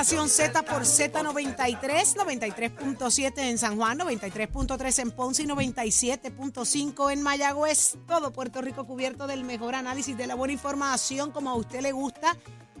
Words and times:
Nación 0.00 0.30
Z 0.30 0.62
por 0.62 0.84
Z93, 0.84 2.14
93.7 2.16 3.32
en 3.36 3.58
San 3.58 3.76
Juan, 3.76 3.98
93.3 3.98 4.98
en 5.02 5.10
Ponce 5.10 5.42
y 5.42 5.46
97.5 5.46 7.12
en 7.12 7.20
Mayagüez. 7.20 7.98
Todo 8.08 8.32
Puerto 8.32 8.62
Rico 8.62 8.86
cubierto 8.86 9.26
del 9.26 9.44
mejor 9.44 9.74
análisis 9.74 10.16
de 10.16 10.26
la 10.26 10.34
buena 10.36 10.54
información, 10.54 11.32
como 11.32 11.50
a 11.50 11.54
usted 11.54 11.82
le 11.82 11.92
gusta. 11.92 12.34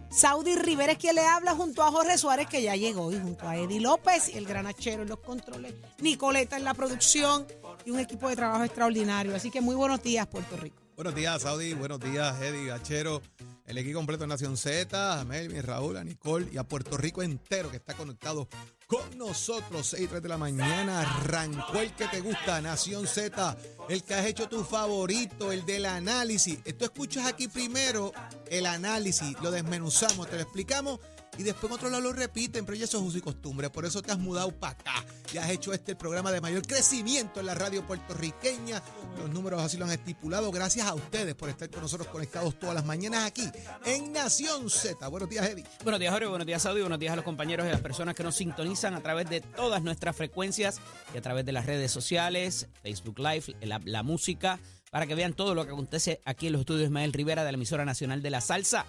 Saudi 0.08 0.56
Rivera 0.56 0.92
es 0.92 0.98
quien 0.98 1.16
le 1.16 1.26
habla 1.26 1.54
junto 1.54 1.82
a 1.82 1.90
Jorge 1.90 2.16
Suárez, 2.16 2.46
que 2.46 2.62
ya 2.62 2.74
llegó, 2.74 3.12
y 3.12 3.20
junto 3.20 3.46
a 3.46 3.54
Eddie 3.54 3.80
López, 3.80 4.30
el 4.34 4.46
granachero 4.46 5.02
en 5.02 5.10
los 5.10 5.18
controles, 5.18 5.74
Nicoleta 5.98 6.56
en 6.56 6.64
la 6.64 6.72
producción 6.72 7.46
y 7.84 7.90
un 7.90 7.98
equipo 7.98 8.30
de 8.30 8.36
trabajo 8.36 8.64
extraordinario. 8.64 9.36
Así 9.36 9.50
que 9.50 9.60
muy 9.60 9.74
buenos 9.74 10.02
días, 10.02 10.26
Puerto 10.26 10.56
Rico. 10.56 10.79
Buenos 11.00 11.14
días, 11.14 11.40
Saudi. 11.40 11.72
Buenos 11.72 11.98
días, 11.98 12.42
Eddie 12.42 12.66
Gachero. 12.66 13.22
El 13.64 13.78
equipo 13.78 14.00
completo 14.00 14.24
de 14.24 14.28
Nación 14.28 14.58
Z, 14.58 15.18
a 15.18 15.24
Melvin, 15.24 15.62
Raúl, 15.62 15.96
a 15.96 16.04
Nicole 16.04 16.50
y 16.52 16.58
a 16.58 16.64
Puerto 16.64 16.98
Rico 16.98 17.22
entero 17.22 17.70
que 17.70 17.78
está 17.78 17.94
conectado 17.94 18.50
con 18.86 19.16
nosotros. 19.16 19.86
6 19.86 20.10
3 20.10 20.22
de 20.22 20.28
la 20.28 20.36
mañana 20.36 21.00
arrancó 21.00 21.78
el 21.78 21.94
que 21.94 22.06
te 22.08 22.20
gusta, 22.20 22.60
Nación 22.60 23.06
Z, 23.06 23.56
el 23.88 24.04
que 24.04 24.12
has 24.12 24.26
hecho 24.26 24.46
tu 24.46 24.62
favorito, 24.62 25.52
el 25.52 25.64
del 25.64 25.86
análisis. 25.86 26.58
Esto 26.66 26.84
escuchas 26.84 27.26
aquí 27.26 27.48
primero 27.48 28.12
el 28.50 28.66
análisis, 28.66 29.40
lo 29.40 29.50
desmenuzamos, 29.50 30.28
te 30.28 30.36
lo 30.36 30.42
explicamos 30.42 31.00
y 31.40 31.42
después 31.42 31.70
en 31.70 31.74
otro 31.76 31.88
lado 31.88 32.02
lo 32.02 32.12
repiten, 32.12 32.66
pero 32.66 32.76
ya 32.76 32.84
eso 32.84 32.98
es 32.98 33.04
uso 33.04 33.16
y 33.16 33.22
costumbre. 33.22 33.70
Por 33.70 33.86
eso 33.86 34.02
te 34.02 34.12
has 34.12 34.18
mudado 34.18 34.52
para 34.52 34.74
acá 34.74 35.04
y 35.32 35.38
has 35.38 35.48
hecho 35.48 35.72
este 35.72 35.92
el 35.92 35.96
programa 35.96 36.30
de 36.30 36.42
mayor 36.42 36.66
crecimiento 36.66 37.40
en 37.40 37.46
la 37.46 37.54
radio 37.54 37.86
puertorriqueña. 37.86 38.82
Los 39.16 39.30
números 39.30 39.62
así 39.62 39.78
lo 39.78 39.86
han 39.86 39.90
estipulado. 39.92 40.52
Gracias 40.52 40.86
a 40.86 40.92
ustedes 40.92 41.34
por 41.34 41.48
estar 41.48 41.70
con 41.70 41.80
nosotros 41.80 42.08
conectados 42.08 42.58
todas 42.58 42.74
las 42.74 42.84
mañanas 42.84 43.24
aquí 43.24 43.48
en 43.86 44.12
Nación 44.12 44.68
Z. 44.68 45.08
Buenos 45.08 45.30
días, 45.30 45.48
Eddie. 45.48 45.64
Buenos 45.82 45.98
días, 45.98 46.12
Jorge. 46.12 46.28
Buenos 46.28 46.46
días, 46.46 46.60
Saudi. 46.60 46.82
Buenos 46.82 46.98
días 46.98 47.14
a 47.14 47.16
los 47.16 47.24
compañeros 47.24 47.64
y 47.64 47.70
a 47.70 47.72
las 47.72 47.80
personas 47.80 48.14
que 48.14 48.22
nos 48.22 48.36
sintonizan 48.36 48.92
a 48.92 49.00
través 49.00 49.30
de 49.30 49.40
todas 49.40 49.82
nuestras 49.82 50.14
frecuencias 50.14 50.78
y 51.14 51.16
a 51.16 51.22
través 51.22 51.46
de 51.46 51.52
las 51.52 51.64
redes 51.64 51.90
sociales, 51.90 52.68
Facebook 52.82 53.18
Live, 53.18 53.56
la, 53.62 53.80
la 53.86 54.02
música, 54.02 54.60
para 54.90 55.06
que 55.06 55.14
vean 55.14 55.32
todo 55.32 55.54
lo 55.54 55.64
que 55.64 55.72
acontece 55.72 56.20
aquí 56.26 56.48
en 56.48 56.52
los 56.52 56.60
estudios 56.60 56.84
Ismael 56.84 57.14
Rivera 57.14 57.44
de 57.44 57.52
la 57.52 57.56
emisora 57.56 57.86
nacional 57.86 58.20
de 58.20 58.28
la 58.28 58.42
salsa. 58.42 58.84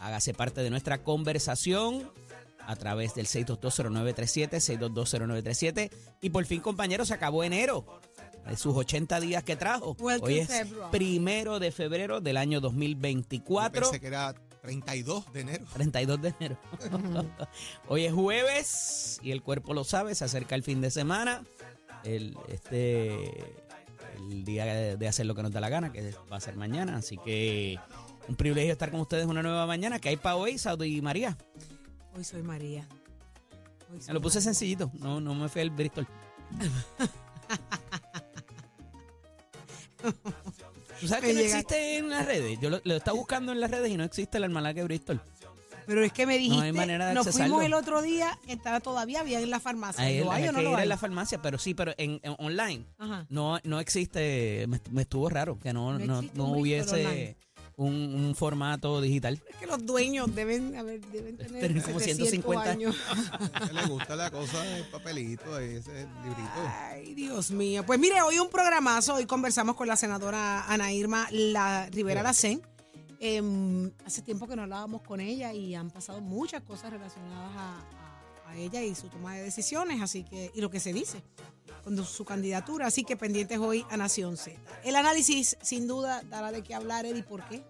Hágase 0.00 0.32
parte 0.32 0.62
de 0.62 0.70
nuestra 0.70 1.02
conversación 1.02 2.10
a 2.66 2.76
través 2.76 3.14
del 3.14 3.26
6220937, 3.26 4.50
6220937. 4.80 5.90
Y 6.22 6.30
por 6.30 6.44
fin, 6.46 6.60
compañeros, 6.60 7.08
se 7.08 7.14
acabó 7.14 7.44
enero. 7.44 7.84
De 8.48 8.56
sus 8.56 8.74
80 8.74 9.20
días 9.20 9.44
que 9.44 9.54
trajo. 9.54 9.94
Welcome 10.00 10.32
Hoy 10.32 10.38
es 10.40 10.50
primero 10.90 11.58
de 11.58 11.70
febrero 11.70 12.20
del 12.22 12.38
año 12.38 12.60
2024. 12.60 13.82
Pensé 13.82 14.00
que 14.00 14.06
era 14.06 14.34
32 14.62 15.32
de 15.32 15.40
enero. 15.40 15.66
32 15.74 16.22
de 16.22 16.34
enero. 16.40 16.58
Hoy 17.88 18.06
es 18.06 18.12
jueves 18.14 19.20
y 19.22 19.30
el 19.32 19.42
cuerpo 19.42 19.74
lo 19.74 19.84
sabe, 19.84 20.14
se 20.14 20.24
acerca 20.24 20.54
el 20.54 20.62
fin 20.62 20.80
de 20.80 20.90
semana. 20.90 21.44
El, 22.02 22.36
este, 22.48 23.30
el 24.16 24.44
día 24.44 24.64
de, 24.64 24.96
de 24.96 25.08
hacer 25.08 25.26
lo 25.26 25.34
que 25.34 25.42
nos 25.42 25.52
da 25.52 25.60
la 25.60 25.68
gana, 25.68 25.92
que 25.92 26.14
va 26.32 26.38
a 26.38 26.40
ser 26.40 26.56
mañana. 26.56 26.96
Así 26.96 27.18
que 27.18 27.78
un 28.30 28.36
privilegio 28.36 28.72
estar 28.72 28.90
con 28.90 29.00
ustedes 29.00 29.26
una 29.26 29.42
nueva 29.42 29.66
mañana. 29.66 29.98
que 29.98 30.08
hay 30.08 30.16
para 30.16 30.36
hoy, 30.36 30.56
Saudi 30.56 30.96
y 30.96 31.02
María? 31.02 31.36
Hoy 32.16 32.24
soy 32.24 32.42
María. 32.42 32.86
Hoy 33.92 34.00
soy 34.00 34.14
lo 34.14 34.20
puse 34.20 34.38
María. 34.38 34.44
sencillito, 34.44 34.90
no, 35.00 35.20
no 35.20 35.34
me 35.34 35.48
fui 35.48 35.60
al 35.62 35.70
Bristol. 35.70 36.06
¿Tú 41.00 41.08
sabes 41.08 41.22
Me 41.22 41.28
que 41.28 41.34
no 41.34 41.40
llega- 41.40 41.58
existe 41.58 41.96
en 41.98 42.08
las 42.10 42.26
redes? 42.26 42.58
Yo 42.60 42.70
lo, 42.70 42.80
lo 42.84 42.96
estaba 42.96 43.16
buscando 43.16 43.52
en 43.52 43.60
las 43.60 43.70
redes 43.70 43.90
y 43.90 43.96
no 43.96 44.04
existe 44.04 44.38
el 44.38 44.44
almanaque 44.44 44.82
Bristol. 44.84 45.20
Pero 45.86 46.04
es 46.04 46.12
que 46.12 46.24
me 46.26 46.38
dijiste, 46.38 46.62
hay 46.66 46.72
manera 46.72 47.08
de 47.08 47.14
nos 47.14 47.26
accesarlo. 47.26 47.54
fuimos 47.56 47.66
el 47.66 47.74
otro 47.74 48.00
día, 48.02 48.38
estaba 48.46 48.78
todavía 48.80 49.22
bien 49.24 49.42
en 49.42 49.50
la 49.50 49.58
farmacia. 49.60 50.04
Ahí 50.04 50.20
¿Lo 50.20 50.30
hay 50.30 50.42
hay 50.44 50.48
o 50.50 50.52
no 50.52 50.58
que 50.58 50.64
lo 50.64 50.70
ir 50.70 50.76
hay? 50.76 50.82
en 50.84 50.88
la 50.88 50.96
farmacia, 50.98 51.42
pero 51.42 51.58
sí, 51.58 51.74
pero 51.74 51.92
en, 51.98 52.20
en 52.22 52.36
online. 52.38 52.84
Ajá. 52.98 53.26
No, 53.28 53.58
no 53.64 53.80
existe, 53.80 54.66
me, 54.68 54.80
me 54.90 55.02
estuvo 55.02 55.28
raro 55.28 55.58
que 55.58 55.72
no, 55.72 55.98
No 55.98 56.22
no, 56.22 56.28
no 56.34 56.44
hubiese 56.52 57.06
online. 57.06 57.36
Un, 57.80 57.94
un 58.14 58.34
formato 58.34 59.00
digital. 59.00 59.42
Es 59.48 59.56
que 59.56 59.66
los 59.66 59.84
dueños 59.86 60.34
deben, 60.34 60.76
a 60.76 60.82
ver, 60.82 61.00
deben 61.06 61.36
tener 61.38 61.60
Tener 61.60 61.82
como 61.82 61.98
700 61.98 62.28
150. 62.28 62.70
años. 62.70 62.96
Le 63.72 63.86
gusta 63.86 64.16
la 64.16 64.30
cosa 64.30 64.60
del 64.62 64.84
papelito, 64.84 65.58
ese 65.58 66.06
librito. 66.22 66.60
Ay, 66.90 67.14
Dios 67.14 67.50
mío. 67.50 67.84
Pues 67.86 67.98
mire, 67.98 68.20
hoy 68.20 68.38
un 68.38 68.50
programazo. 68.50 69.14
Hoy 69.14 69.24
conversamos 69.24 69.76
con 69.76 69.88
la 69.88 69.96
senadora 69.96 70.66
Ana 70.70 70.92
Irma 70.92 71.26
la 71.30 71.88
Rivera 71.90 72.22
Lacén. 72.22 72.60
Em, 73.18 73.90
hace 74.04 74.22
tiempo 74.22 74.46
que 74.46 74.56
no 74.56 74.62
hablábamos 74.62 75.02
con 75.02 75.20
ella 75.20 75.52
y 75.52 75.74
han 75.74 75.90
pasado 75.90 76.20
muchas 76.20 76.62
cosas 76.62 76.90
relacionadas 76.90 77.50
a, 77.56 77.99
ella 78.56 78.82
y 78.82 78.94
su 78.94 79.08
toma 79.08 79.34
de 79.36 79.42
decisiones, 79.42 80.00
así 80.02 80.24
que, 80.24 80.50
y 80.54 80.60
lo 80.60 80.70
que 80.70 80.80
se 80.80 80.92
dice 80.92 81.22
con 81.82 82.04
su 82.04 82.24
candidatura. 82.24 82.86
Así 82.86 83.04
que 83.04 83.16
pendientes 83.16 83.58
hoy 83.58 83.84
a 83.90 83.96
Nación 83.96 84.36
Z. 84.36 84.60
El 84.84 84.96
análisis, 84.96 85.56
sin 85.62 85.86
duda, 85.86 86.22
dará 86.28 86.52
de 86.52 86.62
qué 86.62 86.74
hablar, 86.74 87.06
Eddie. 87.06 87.22
¿Por 87.22 87.46
qué? 87.48 87.62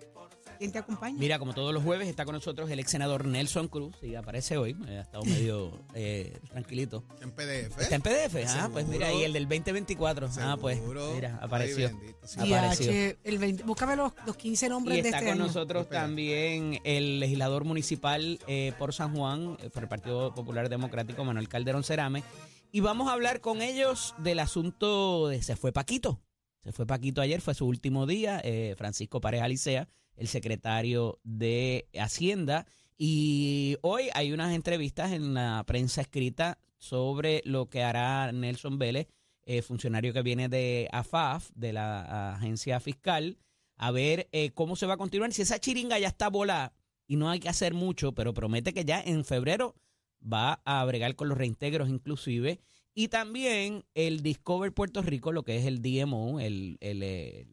¿Quién 0.60 0.72
te 0.72 0.78
acompaña? 0.78 1.16
Mira, 1.18 1.38
como 1.38 1.54
todos 1.54 1.72
los 1.72 1.82
jueves 1.82 2.06
está 2.06 2.26
con 2.26 2.34
nosotros 2.34 2.70
el 2.70 2.78
ex 2.80 2.90
senador 2.90 3.24
Nelson 3.24 3.66
Cruz 3.68 3.96
y 4.02 4.14
aparece 4.14 4.58
hoy, 4.58 4.76
eh, 4.88 4.98
ha 4.98 5.00
estado 5.00 5.24
medio 5.24 5.72
eh, 5.94 6.38
tranquilito. 6.50 7.02
En 7.22 7.30
PDF. 7.30 7.78
Está 7.80 7.94
en 7.96 8.02
PDF, 8.02 8.36
ah, 8.46 8.68
pues 8.70 8.86
mira, 8.86 9.10
y 9.10 9.24
el 9.24 9.32
del 9.32 9.48
2024, 9.48 10.28
ah, 10.38 10.58
pues 10.60 10.76
Seguro. 10.78 11.12
mira, 11.14 11.30
Ay, 11.40 11.46
apareció. 11.46 11.88
bendito, 11.88 12.26
sí. 12.26 12.40
Y 12.44 12.52
apareció. 12.52 12.90
H, 12.90 13.18
el 13.24 13.38
20 13.38 13.62
búscame 13.64 13.96
los, 13.96 14.12
los 14.26 14.36
15 14.36 14.68
nombres 14.68 14.98
Y 14.98 15.00
de 15.02 15.08
está 15.08 15.18
este 15.20 15.30
con 15.30 15.38
año. 15.38 15.46
nosotros 15.46 15.82
Espera. 15.84 16.02
también 16.02 16.78
el 16.84 17.20
legislador 17.20 17.64
municipal 17.64 18.38
eh, 18.46 18.74
por 18.78 18.92
San 18.92 19.16
Juan, 19.16 19.56
eh, 19.62 19.70
por 19.70 19.82
el 19.84 19.88
Partido 19.88 20.34
Popular 20.34 20.68
Democrático, 20.68 21.24
Manuel 21.24 21.48
Calderón 21.48 21.84
Cerame. 21.84 22.22
Y 22.70 22.80
vamos 22.80 23.08
a 23.08 23.14
hablar 23.14 23.40
con 23.40 23.62
ellos 23.62 24.14
del 24.18 24.38
asunto 24.38 25.26
de 25.28 25.42
se 25.42 25.56
fue 25.56 25.72
Paquito. 25.72 26.20
Se 26.62 26.72
fue 26.72 26.86
Paquito 26.86 27.22
ayer, 27.22 27.40
fue 27.40 27.54
su 27.54 27.66
último 27.66 28.04
día. 28.06 28.42
eh, 28.44 28.74
Francisco 28.76 29.22
Pareja 29.22 29.48
Licea, 29.48 29.88
el 30.20 30.28
secretario 30.28 31.18
de 31.24 31.88
Hacienda. 31.98 32.66
Y 32.96 33.78
hoy 33.80 34.10
hay 34.12 34.32
unas 34.32 34.54
entrevistas 34.54 35.12
en 35.12 35.34
la 35.34 35.64
prensa 35.66 36.02
escrita 36.02 36.58
sobre 36.78 37.42
lo 37.44 37.70
que 37.70 37.82
hará 37.82 38.30
Nelson 38.30 38.78
Vélez, 38.78 39.08
eh, 39.44 39.62
funcionario 39.62 40.12
que 40.12 40.22
viene 40.22 40.48
de 40.48 40.88
AFAF, 40.92 41.50
de 41.54 41.72
la 41.72 42.34
agencia 42.34 42.78
fiscal, 42.78 43.38
a 43.76 43.90
ver 43.90 44.28
eh, 44.32 44.50
cómo 44.50 44.76
se 44.76 44.86
va 44.86 44.94
a 44.94 44.98
continuar. 44.98 45.32
Si 45.32 45.42
esa 45.42 45.58
chiringa 45.58 45.98
ya 45.98 46.08
está 46.08 46.28
volada 46.28 46.74
y 47.06 47.16
no 47.16 47.30
hay 47.30 47.40
que 47.40 47.48
hacer 47.48 47.72
mucho, 47.72 48.12
pero 48.12 48.34
promete 48.34 48.74
que 48.74 48.84
ya 48.84 49.00
en 49.00 49.24
febrero 49.24 49.74
va 50.20 50.60
a 50.66 50.84
bregar 50.84 51.16
con 51.16 51.30
los 51.30 51.38
reintegros 51.38 51.88
inclusive. 51.88 52.60
Y 52.94 53.08
también 53.08 53.84
el 53.94 54.22
Discover 54.22 54.72
Puerto 54.72 55.00
Rico, 55.02 55.32
lo 55.32 55.44
que 55.44 55.56
es 55.56 55.64
el 55.64 55.80
DMO, 55.80 56.40
el, 56.40 56.76
el, 56.80 57.02
eh, 57.02 57.46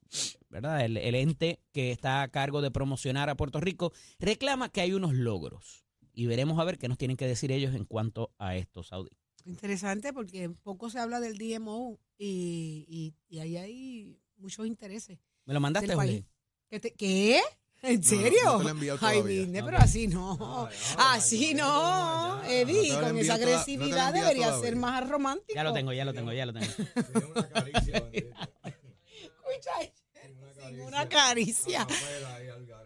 ¿verdad? 0.49 0.83
El, 0.83 0.97
el 0.97 1.15
ente 1.15 1.59
que 1.73 1.91
está 1.91 2.21
a 2.23 2.27
cargo 2.29 2.61
de 2.61 2.71
promocionar 2.71 3.29
a 3.29 3.35
Puerto 3.37 3.59
Rico, 3.59 3.93
reclama 4.19 4.69
que 4.69 4.81
hay 4.81 4.93
unos 4.93 5.13
logros. 5.13 5.85
Y 6.13 6.25
veremos 6.25 6.57
a 6.59 6.63
ver 6.63 6.79
qué 6.79 6.87
nos 6.87 6.97
tienen 6.97 7.15
que 7.17 7.27
decir 7.27 7.51
ellos 7.51 7.75
en 7.75 7.85
cuanto 7.85 8.33
a 8.39 8.55
esto, 8.55 8.81
Saudi. 8.83 9.11
Interesante 9.45 10.11
porque 10.11 10.49
poco 10.49 10.89
se 10.89 10.99
habla 10.99 11.19
del 11.19 11.37
DMO 11.37 11.99
y, 12.17 12.85
y, 12.89 13.13
y 13.33 13.39
ahí 13.39 13.57
hay 13.57 14.17
muchos 14.37 14.65
intereses. 14.65 15.19
¿Me 15.45 15.53
lo 15.53 15.59
mandaste, 15.59 15.93
Jorge? 15.93 16.25
¿Qué? 16.69 16.79
te- 16.79 16.93
qué? 16.95 17.41
¿En 17.83 18.03
serio? 18.03 18.39
no 18.43 18.57
te 18.57 18.63
lo 18.63 18.69
he 18.69 18.71
enviado 18.71 18.99
Ay, 19.01 19.17
todavía. 19.19 19.43
Ok. 19.61 19.65
pero 19.65 19.77
así 19.77 20.07
no. 20.07 20.69
así 20.97 21.53
no. 21.53 22.43
Eddie, 22.43 22.89
No 22.93 22.95
te 22.95 23.01
lo 23.01 23.07
con 23.07 23.17
esa 23.19 23.35
toda- 23.35 23.37
no 23.37 23.37
te 23.37 23.45
lo 23.45 23.57
agresividad 23.59 24.13
debería 24.13 24.45
todavía. 24.47 24.65
ser 24.67 24.75
más 24.75 25.07
romántico. 25.09 25.53
Ya 25.55 25.63
lo 25.63 25.73
tengo, 25.73 25.93
ya 25.93 26.05
lo 26.05 26.13
tengo, 26.13 26.33
ya 26.33 26.45
lo 26.45 26.53
tengo. 26.53 26.65
Escucha, 28.63 29.71
sin 30.69 30.81
una 30.81 31.07
caricia. 31.09 31.87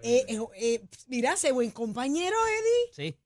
Eh, 0.03 0.25
eh, 0.29 0.39
eh, 0.55 0.81
mira, 1.09 1.33
ese 1.33 1.51
buen 1.51 1.69
compañero, 1.69 2.35
Eddie. 2.47 2.91
Sí. 3.11 3.17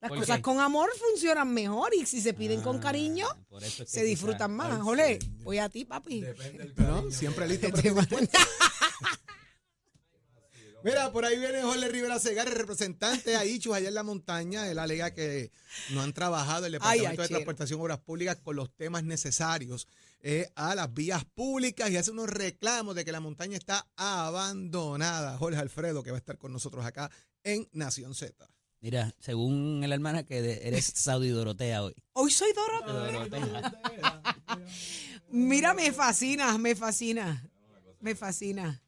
Las 0.00 0.08
¿Por 0.08 0.20
cosas 0.20 0.36
qué? 0.36 0.42
con 0.42 0.58
amor 0.58 0.88
funcionan 0.96 1.52
mejor 1.52 1.92
y 1.94 2.06
si 2.06 2.22
se 2.22 2.32
piden 2.32 2.62
con 2.62 2.78
Ah, 2.78 2.80
cariño, 2.80 3.26
por 3.50 3.62
eso 3.62 3.82
es 3.82 3.90
que 3.90 3.94
se 3.94 4.00
quizá- 4.00 4.08
disfrutan 4.08 4.56
más. 4.56 4.80
Jole, 4.80 5.18
sí. 5.20 5.30
voy 5.42 5.58
a 5.58 5.68
ti, 5.68 5.84
papi. 5.84 6.24
¿No? 6.76 7.10
Siempre 7.10 7.46
listo 7.46 7.68
para 7.68 7.82
Te 7.82 7.88
tu 7.90 7.94
va- 7.94 8.00
respuesta. 8.00 8.38
Mira, 10.84 11.10
por 11.12 11.24
ahí 11.24 11.38
viene 11.38 11.62
Jorge 11.62 11.88
Rivera 11.88 12.18
Segar, 12.18 12.46
el 12.46 12.52
representante 12.54 13.36
a 13.36 13.44
Ichus 13.46 13.74
allá 13.74 13.88
en 13.88 13.94
la 13.94 14.02
montaña. 14.02 14.68
Él 14.70 14.78
alega 14.78 15.14
que 15.14 15.50
no 15.90 16.02
han 16.02 16.12
trabajado 16.12 16.66
el 16.66 16.72
Departamento 16.72 17.22
de. 17.22 17.28
Transportación 17.28 17.80
y 17.80 17.82
Obras 17.82 18.00
Públicas 18.00 18.36
con 18.42 18.54
los 18.54 18.70
temas 18.76 19.02
necesarios 19.02 19.88
eh, 20.20 20.50
a 20.54 20.74
las 20.74 20.92
vías 20.92 21.24
públicas 21.24 21.90
y 21.90 21.96
hace 21.96 22.10
unos 22.10 22.28
reclamos 22.28 22.94
de 22.94 23.04
que 23.06 23.12
la 23.12 23.20
montaña 23.20 23.56
está 23.56 23.86
abandonada. 23.96 25.38
Jorge 25.38 25.58
Alfredo, 25.58 26.02
que 26.02 26.10
va 26.10 26.18
a 26.18 26.20
estar 26.20 26.36
con 26.36 26.52
nosotros 26.52 26.84
acá 26.84 27.10
en 27.44 27.66
Nación 27.72 28.14
Z. 28.14 28.46
Mira, 28.80 29.14
según 29.20 29.80
el 29.84 29.90
hermana 29.90 30.24
que 30.26 30.42
de- 30.42 30.68
eres 30.68 30.84
Saudi 30.84 31.30
Dorotea 31.30 31.82
hoy. 31.82 31.94
Hoy 32.12 32.30
soy. 32.30 32.50
Dorotea. 32.52 33.72
Mira, 35.30 35.72
me 35.72 35.90
fascina, 35.92 36.58
me 36.58 36.76
fascina. 36.76 37.48
Me 38.00 38.14
fascina. 38.14 38.82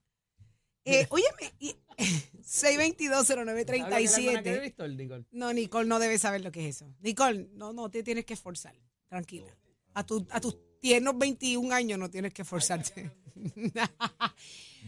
Eh, 0.87 1.07
óyeme, 1.11 1.53
y- 1.61 1.75
6220937. 2.47 5.27
No, 5.33 5.53
Nicole 5.53 5.89
no 5.89 5.99
debe 5.99 6.19
saber 6.19 6.43
lo 6.43 6.53
que 6.53 6.69
es 6.69 6.77
eso. 6.77 6.95
Nicole, 7.01 7.49
no, 7.55 7.73
no 7.73 7.91
te 7.91 8.03
tienes 8.03 8.25
que 8.25 8.35
esforzar. 8.35 8.75
Tranquila. 9.09 9.53
A, 9.95 10.05
tu- 10.07 10.27
a 10.31 10.41
tus 10.41 10.57
tiernos 10.81 11.17
21 11.19 11.75
años 11.75 11.99
no 11.99 12.09
tienes 12.11 12.33
que 12.33 12.43
esforzarte. 12.43 13.11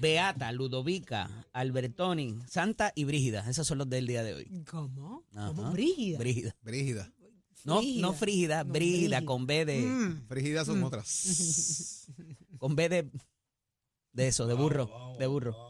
Beata, 0.00 0.52
Ludovica, 0.52 1.28
Albertoni, 1.52 2.38
Santa 2.48 2.92
y 2.94 3.04
Brígida. 3.04 3.48
Esos 3.50 3.66
son 3.66 3.78
los 3.78 3.90
del 3.90 4.06
día 4.06 4.22
de 4.22 4.34
hoy. 4.34 4.64
¿Cómo? 4.70 5.24
Ajá. 5.34 5.48
¿Cómo 5.48 5.72
brígida? 5.72 6.18
Brígida. 6.18 6.54
Brígida. 6.62 7.12
No, 7.64 7.82
no 7.82 8.12
frígida, 8.12 8.62
No, 8.62 8.72
brígida, 8.72 9.18
brígida. 9.18 9.24
con 9.24 9.46
B 9.46 9.64
de, 9.64 9.80
Mm. 9.80 10.26
Frígida 10.28 10.64
son 10.64 10.84
otras. 10.84 12.06
con 12.58 12.76
B 12.76 12.88
de, 12.88 13.10
de 14.12 14.28
eso, 14.28 14.46
de 14.46 14.54
burro, 14.54 15.16
de 15.18 15.26
burro. 15.26 15.67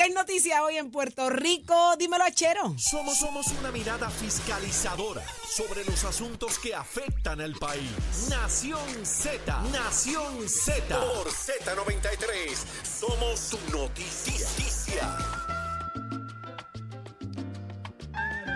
¿Qué 0.00 0.06
es 0.06 0.14
noticia 0.14 0.64
hoy 0.64 0.76
en 0.76 0.90
Puerto 0.90 1.28
Rico? 1.28 1.74
Dímelo, 1.98 2.24
Chero. 2.32 2.74
Somos, 2.78 3.18
somos 3.18 3.48
una 3.58 3.70
mirada 3.70 4.08
fiscalizadora 4.08 5.22
sobre 5.46 5.84
los 5.84 6.04
asuntos 6.04 6.58
que 6.58 6.74
afectan 6.74 7.40
al 7.42 7.54
país. 7.56 7.90
Nación 8.30 9.04
Z, 9.04 9.62
Nación 9.72 10.48
Z. 10.48 10.98
Por 10.98 11.28
Z93, 11.28 12.56
somos 12.82 13.38
su 13.38 13.58
noticia. 13.70 15.29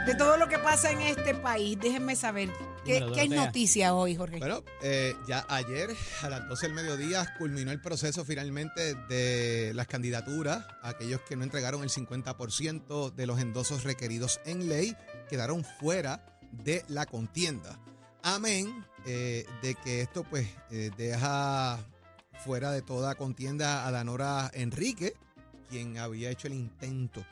De 0.06 0.14
todo 0.14 0.36
lo 0.36 0.48
que 0.48 0.58
pasa 0.58 0.90
en 0.90 1.00
este 1.00 1.34
país, 1.34 1.78
déjenme 1.80 2.14
saber. 2.14 2.50
¿Qué, 2.84 2.94
Dímelo, 2.94 3.14
qué 3.14 3.22
es 3.22 3.28
Dorotea. 3.30 3.46
noticia 3.46 3.94
hoy, 3.94 4.14
Jorge? 4.14 4.38
Bueno, 4.38 4.62
eh, 4.82 5.16
ya 5.26 5.46
ayer 5.48 5.96
a 6.20 6.28
las 6.28 6.46
12 6.46 6.66
del 6.66 6.74
mediodía 6.74 7.34
culminó 7.38 7.70
el 7.70 7.80
proceso 7.80 8.22
finalmente 8.22 8.94
de 9.08 9.72
las 9.74 9.86
candidaturas. 9.86 10.66
Aquellos 10.82 11.22
que 11.22 11.36
no 11.36 11.42
entregaron 11.44 11.82
el 11.82 11.88
50% 11.88 13.14
de 13.14 13.26
los 13.26 13.40
endosos 13.40 13.84
requeridos 13.84 14.40
en 14.44 14.68
ley 14.68 14.94
quedaron 15.30 15.64
fuera 15.64 16.38
de 16.52 16.84
la 16.88 17.06
contienda. 17.06 17.78
Amén 18.22 18.84
eh, 19.06 19.46
de 19.62 19.74
que 19.74 20.02
esto 20.02 20.22
pues 20.24 20.46
eh, 20.70 20.90
deja 20.98 21.78
fuera 22.44 22.72
de 22.72 22.82
toda 22.82 23.14
contienda 23.14 23.86
a 23.86 23.90
Danora 23.90 24.50
Enrique, 24.52 25.14
quien 25.70 25.96
había 25.96 26.30
hecho 26.30 26.46
el 26.46 26.54
intento 26.54 27.24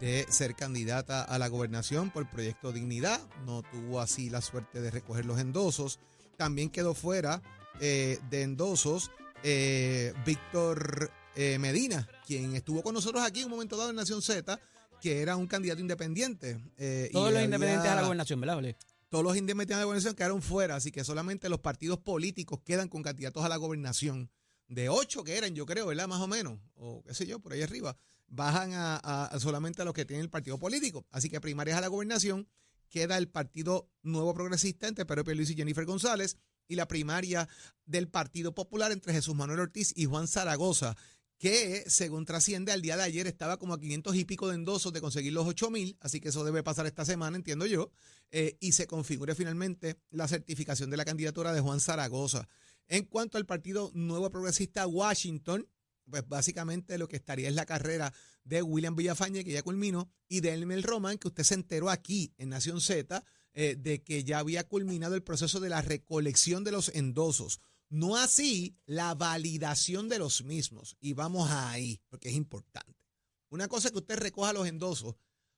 de 0.00 0.26
ser 0.28 0.54
candidata 0.54 1.22
a 1.22 1.38
la 1.38 1.48
gobernación 1.48 2.10
por 2.10 2.28
Proyecto 2.30 2.72
Dignidad. 2.72 3.20
No 3.46 3.62
tuvo 3.62 4.00
así 4.00 4.30
la 4.30 4.40
suerte 4.40 4.80
de 4.80 4.90
recoger 4.90 5.24
los 5.24 5.38
endosos. 5.40 5.98
También 6.36 6.70
quedó 6.70 6.94
fuera 6.94 7.42
eh, 7.80 8.18
de 8.30 8.42
endosos 8.42 9.10
eh, 9.42 10.12
Víctor 10.24 11.10
eh, 11.34 11.58
Medina, 11.58 12.08
quien 12.26 12.54
estuvo 12.54 12.82
con 12.82 12.94
nosotros 12.94 13.22
aquí 13.24 13.40
en 13.40 13.46
un 13.46 13.52
momento 13.52 13.76
dado 13.76 13.90
en 13.90 13.96
Nación 13.96 14.22
Z, 14.22 14.58
que 15.00 15.20
era 15.22 15.36
un 15.36 15.46
candidato 15.46 15.80
independiente. 15.80 16.60
eh, 16.76 17.08
y 17.10 17.12
Todos 17.12 17.26
los 17.30 17.34
había- 17.36 17.44
independientes 17.46 17.90
a 17.90 17.94
la 17.96 18.02
gobernación, 18.02 18.40
¿verdad? 18.40 18.76
Todos 19.08 19.24
los 19.24 19.36
independientes 19.36 19.76
de 19.76 19.80
la 19.80 19.84
gobernación 19.84 20.14
quedaron 20.14 20.40
fuera, 20.42 20.76
así 20.76 20.90
que 20.92 21.04
solamente 21.04 21.48
los 21.48 21.60
partidos 21.60 21.98
políticos 21.98 22.60
quedan 22.64 22.88
con 22.88 23.02
candidatos 23.02 23.44
a 23.44 23.48
la 23.48 23.56
gobernación. 23.56 24.30
De 24.72 24.88
ocho 24.88 25.22
que 25.22 25.36
eran, 25.36 25.54
yo 25.54 25.66
creo, 25.66 25.86
¿verdad? 25.86 26.08
Más 26.08 26.22
o 26.22 26.26
menos, 26.26 26.58
o 26.76 27.02
qué 27.02 27.12
sé 27.12 27.26
yo, 27.26 27.38
por 27.40 27.52
ahí 27.52 27.60
arriba, 27.60 27.94
bajan 28.26 28.70
a, 28.72 29.30
solamente 29.38 29.82
a 29.82 29.84
los 29.84 29.92
que 29.92 30.06
tienen 30.06 30.24
el 30.24 30.30
partido 30.30 30.58
político. 30.58 31.06
Así 31.10 31.28
que 31.28 31.42
primarias 31.42 31.76
a 31.76 31.82
la 31.82 31.88
gobernación 31.88 32.48
queda 32.88 33.18
el 33.18 33.28
Partido 33.28 33.90
Nuevo 34.02 34.32
Progresista 34.32 34.88
entre 34.88 35.04
Pedro 35.04 35.34
Luis 35.34 35.50
y 35.50 35.56
Jennifer 35.56 35.84
González 35.84 36.38
y 36.68 36.76
la 36.76 36.88
primaria 36.88 37.50
del 37.84 38.08
Partido 38.08 38.54
Popular 38.54 38.92
entre 38.92 39.12
Jesús 39.12 39.34
Manuel 39.34 39.60
Ortiz 39.60 39.92
y 39.94 40.06
Juan 40.06 40.26
Zaragoza, 40.26 40.96
que 41.36 41.84
según 41.86 42.24
trasciende 42.24 42.72
al 42.72 42.80
día 42.80 42.96
de 42.96 43.02
ayer 43.02 43.26
estaba 43.26 43.58
como 43.58 43.74
a 43.74 43.80
500 43.80 44.16
y 44.16 44.24
pico 44.24 44.48
de 44.48 44.54
endosos 44.54 44.94
de 44.94 45.02
conseguir 45.02 45.34
los 45.34 45.46
8 45.46 45.70
mil, 45.70 45.98
así 46.00 46.18
que 46.18 46.30
eso 46.30 46.44
debe 46.44 46.62
pasar 46.62 46.86
esta 46.86 47.04
semana, 47.04 47.36
entiendo 47.36 47.66
yo, 47.66 47.90
eh, 48.30 48.56
y 48.58 48.72
se 48.72 48.86
configure 48.86 49.34
finalmente 49.34 49.98
la 50.08 50.28
certificación 50.28 50.88
de 50.88 50.96
la 50.96 51.04
candidatura 51.04 51.52
de 51.52 51.60
Juan 51.60 51.80
Zaragoza. 51.80 52.48
En 52.92 53.06
cuanto 53.06 53.38
al 53.38 53.46
Partido 53.46 53.90
Nuevo 53.94 54.30
Progresista 54.30 54.86
Washington, 54.86 55.66
pues 56.10 56.28
básicamente 56.28 56.98
lo 56.98 57.08
que 57.08 57.16
estaría 57.16 57.48
es 57.48 57.54
la 57.54 57.64
carrera 57.64 58.12
de 58.44 58.60
William 58.60 58.94
Villafañe, 58.94 59.44
que 59.44 59.52
ya 59.52 59.62
culminó, 59.62 60.12
y 60.28 60.40
de 60.40 60.52
Elmer 60.52 60.82
Roman, 60.82 61.16
que 61.16 61.28
usted 61.28 61.42
se 61.42 61.54
enteró 61.54 61.88
aquí 61.88 62.34
en 62.36 62.50
Nación 62.50 62.82
Z, 62.82 63.24
eh, 63.54 63.76
de 63.78 64.02
que 64.02 64.24
ya 64.24 64.40
había 64.40 64.68
culminado 64.68 65.14
el 65.14 65.22
proceso 65.22 65.58
de 65.58 65.70
la 65.70 65.80
recolección 65.80 66.64
de 66.64 66.72
los 66.72 66.90
endosos. 66.90 67.60
No 67.88 68.18
así 68.18 68.76
la 68.84 69.14
validación 69.14 70.10
de 70.10 70.18
los 70.18 70.44
mismos. 70.44 70.98
Y 71.00 71.14
vamos 71.14 71.50
ahí, 71.50 71.98
porque 72.10 72.28
es 72.28 72.34
importante. 72.34 73.08
Una 73.48 73.68
cosa 73.68 73.88
es 73.88 73.92
que 73.92 74.00
usted 74.00 74.18
recoja 74.18 74.52
los 74.52 74.68
endosos 74.68 75.14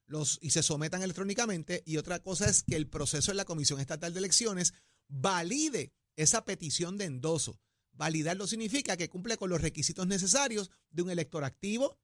los, 0.07 0.39
y 0.41 0.51
se 0.51 0.63
sometan 0.63 1.03
electrónicamente, 1.03 1.83
y 1.85 1.97
otra 1.97 2.21
cosa 2.21 2.49
es 2.49 2.63
que 2.63 2.77
el 2.77 2.87
proceso 2.87 3.33
en 3.33 3.39
la 3.39 3.45
Comisión 3.45 3.81
Estatal 3.81 4.13
de 4.13 4.21
Elecciones 4.21 4.73
valide 5.09 5.93
esa 6.17 6.45
petición 6.45 6.97
de 6.97 7.05
endoso. 7.05 7.61
Validarlo 7.93 8.47
significa 8.47 8.97
que 8.97 9.09
cumple 9.09 9.37
con 9.37 9.51
los 9.51 9.61
requisitos 9.61 10.07
necesarios 10.07 10.71
de 10.91 11.03
un 11.03 11.11
elector 11.11 11.45
activo, 11.45 11.99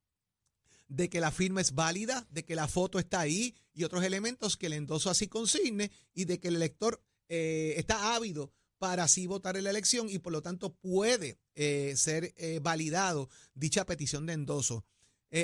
de 0.90 1.08
que 1.08 1.20
la 1.20 1.30
firma 1.30 1.60
es 1.60 1.74
válida, 1.74 2.26
de 2.30 2.44
que 2.44 2.56
la 2.56 2.68
foto 2.68 2.98
está 2.98 3.20
ahí 3.20 3.54
y 3.72 3.84
otros 3.84 4.04
elementos 4.04 4.56
que 4.56 4.66
el 4.66 4.72
endoso 4.72 5.08
así 5.08 5.28
consigne 5.28 5.90
y 6.12 6.24
de 6.24 6.40
que 6.40 6.48
el 6.48 6.56
elector 6.56 7.02
eh, 7.28 7.74
está 7.76 8.16
ávido 8.16 8.52
para 8.78 9.04
así 9.04 9.26
votar 9.26 9.56
en 9.56 9.64
la 9.64 9.70
elección 9.70 10.10
y 10.10 10.18
por 10.18 10.32
lo 10.32 10.42
tanto 10.42 10.74
puede 10.74 11.38
eh, 11.54 11.94
ser 11.96 12.34
eh, 12.36 12.58
validado 12.60 13.28
dicha 13.54 13.86
petición 13.86 14.26
de 14.26 14.34
endoso. 14.34 14.84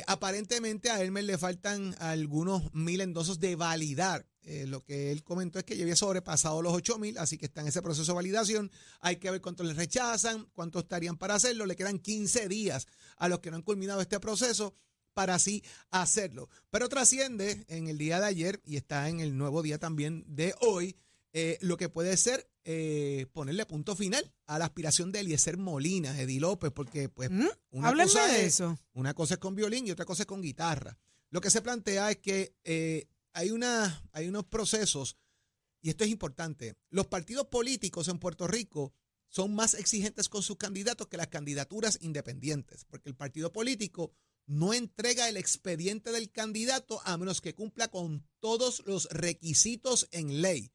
Aparentemente 0.09 0.91
a 0.91 1.01
Elmer 1.01 1.23
le 1.23 1.39
faltan 1.39 1.95
algunos 2.01 2.75
mil 2.75 3.01
endosos 3.01 3.39
de 3.39 3.55
validar. 3.55 4.27
Eh, 4.49 4.65
lo 4.67 4.85
que 4.85 5.11
él 5.11 5.25
comentó 5.25 5.59
es 5.59 5.65
que 5.65 5.77
ya 5.77 5.83
había 5.83 5.97
sobrepasado 5.97 6.63
los 6.63 6.73
8 6.73 6.99
mil, 6.99 7.19
así 7.19 7.37
que 7.37 7.47
está 7.47 7.63
en 7.63 7.67
ese 7.67 7.83
proceso 7.83 8.13
de 8.13 8.17
validación. 8.17 8.71
Hay 9.01 9.17
que 9.17 9.29
ver 9.31 9.41
cuántos 9.41 9.67
le 9.67 9.75
rechazan, 9.75 10.47
cuántos 10.55 10.85
estarían 10.85 11.17
para 11.17 11.35
hacerlo. 11.35 11.67
Le 11.67 11.75
quedan 11.75 11.99
15 11.99 12.47
días 12.49 12.87
a 13.17 13.29
los 13.29 13.41
que 13.41 13.51
no 13.51 13.57
han 13.57 13.63
culminado 13.63 14.01
este 14.01 14.21
proceso 14.21 14.75
para 15.15 15.35
así 15.35 15.65
hacerlo. 15.91 16.49
Pero 16.71 16.89
trasciende 16.89 17.65
en 17.69 17.89
el 17.89 17.99
día 17.99 18.21
de 18.21 18.27
ayer 18.27 18.61
y 18.65 18.77
está 18.77 19.09
en 19.09 19.19
el 19.19 19.37
nuevo 19.37 19.63
día 19.63 19.79
también 19.79 20.25
de 20.29 20.55
hoy, 20.61 20.95
eh, 21.33 21.59
lo 21.61 21.77
que 21.77 21.89
puede 21.89 22.17
ser 22.17 22.49
eh, 22.65 23.27
ponerle 23.33 23.67
punto 23.67 23.97
final 23.97 24.33
a 24.47 24.59
la 24.59 24.67
aspiración 24.67 25.11
de 25.13 25.21
Eliezer 25.21 25.57
Molina, 25.57 26.21
Eddie 26.21 26.41
López, 26.41 26.71
porque 26.73 27.09
pues 27.09 27.31
¿Mm? 27.31 27.47
una 27.71 27.93
cosa 27.95 28.27
de 28.29 28.41
es- 28.43 28.55
eso. 28.55 28.79
una 28.95 29.13
cosa 29.15 29.35
es 29.35 29.41
con 29.41 29.55
violín 29.55 29.87
y 29.87 29.91
otra 29.91 30.05
cosa 30.05 30.23
es 30.23 30.27
con 30.27 30.41
guitarra. 30.41 30.97
Lo 31.31 31.41
que 31.41 31.51
se 31.51 31.63
plantea 31.63 32.11
es 32.13 32.19
que 32.19 32.55
hay, 33.37 33.51
una, 33.51 34.03
hay 34.13 34.29
unos 34.29 34.47
procesos, 34.47 35.19
y 35.83 35.91
esto 35.91 36.05
es 36.05 36.11
importante, 36.11 36.75
los 36.89 37.07
partidos 37.07 37.49
políticos 37.49 38.09
en 38.09 38.19
Puerto 38.19 38.47
Rico 38.47 38.95
son 39.29 39.55
más 39.55 39.75
exigentes 39.75 40.31
con 40.31 40.43
sus 40.43 40.57
candidatos 40.57 41.09
que 41.09 41.19
las 41.19 41.27
candidaturas 41.27 41.99
independientes, 42.01 42.87
porque 42.87 43.11
el 43.11 43.15
partido 43.15 43.53
político 43.53 44.15
no 44.47 44.73
entrega 44.73 45.29
el 45.29 45.37
expediente 45.37 46.13
del 46.13 46.33
candidato 46.33 47.03
a 47.05 47.19
menos 47.19 47.43
que 47.43 47.55
cumpla 47.55 47.89
con 47.89 48.27
todos 48.41 48.83
los 48.87 49.07
requisitos 49.11 50.09
en 50.13 50.41
ley. 50.41 50.73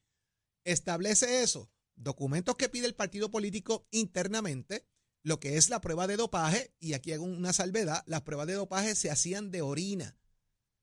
Establece 0.64 1.42
eso, 1.42 1.72
documentos 1.96 2.58
que 2.58 2.70
pide 2.70 2.86
el 2.86 2.94
partido 2.94 3.32
político 3.32 3.88
internamente, 3.90 4.86
lo 5.24 5.40
que 5.40 5.58
es 5.58 5.72
la 5.72 5.82
prueba 5.82 6.06
de 6.06 6.18
dopaje, 6.18 6.76
y 6.78 6.94
aquí 6.94 7.12
hago 7.12 7.24
una 7.24 7.54
salvedad, 7.54 8.04
las 8.06 8.22
pruebas 8.22 8.46
de 8.46 8.54
dopaje 8.54 8.94
se 8.94 9.10
hacían 9.10 9.50
de 9.50 9.64
orina. 9.64 10.16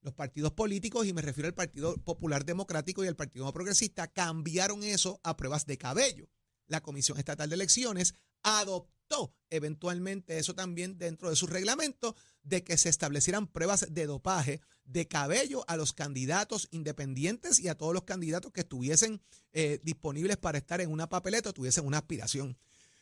Los 0.00 0.14
partidos 0.14 0.52
políticos, 0.52 1.06
y 1.06 1.12
me 1.12 1.22
refiero 1.22 1.48
al 1.48 1.54
Partido 1.54 1.96
Popular 1.96 2.44
Democrático 2.44 3.04
y 3.04 3.08
al 3.08 3.16
Partido 3.16 3.52
Progresista, 3.52 4.06
cambiaron 4.06 4.84
eso 4.84 5.20
a 5.24 5.36
pruebas 5.36 5.66
de 5.66 5.76
cabello. 5.76 6.28
La 6.68 6.80
Comisión 6.80 7.18
Estatal 7.18 7.48
de 7.48 7.56
Elecciones 7.56 8.14
adoptó 8.42 9.34
eventualmente 9.50 10.38
eso 10.38 10.54
también 10.54 10.98
dentro 10.98 11.30
de 11.30 11.36
su 11.36 11.46
reglamento 11.46 12.14
de 12.42 12.62
que 12.62 12.76
se 12.76 12.88
establecieran 12.88 13.46
pruebas 13.46 13.86
de 13.90 14.06
dopaje 14.06 14.60
de 14.84 15.08
cabello 15.08 15.64
a 15.68 15.76
los 15.76 15.92
candidatos 15.92 16.68
independientes 16.70 17.58
y 17.58 17.68
a 17.68 17.74
todos 17.74 17.94
los 17.94 18.04
candidatos 18.04 18.52
que 18.52 18.60
estuviesen 18.60 19.20
eh, 19.52 19.80
disponibles 19.82 20.36
para 20.36 20.58
estar 20.58 20.80
en 20.80 20.90
una 20.90 21.08
papeleta 21.08 21.50
o 21.50 21.54
tuviesen 21.54 21.86
una 21.86 21.98
aspiración. 21.98 22.58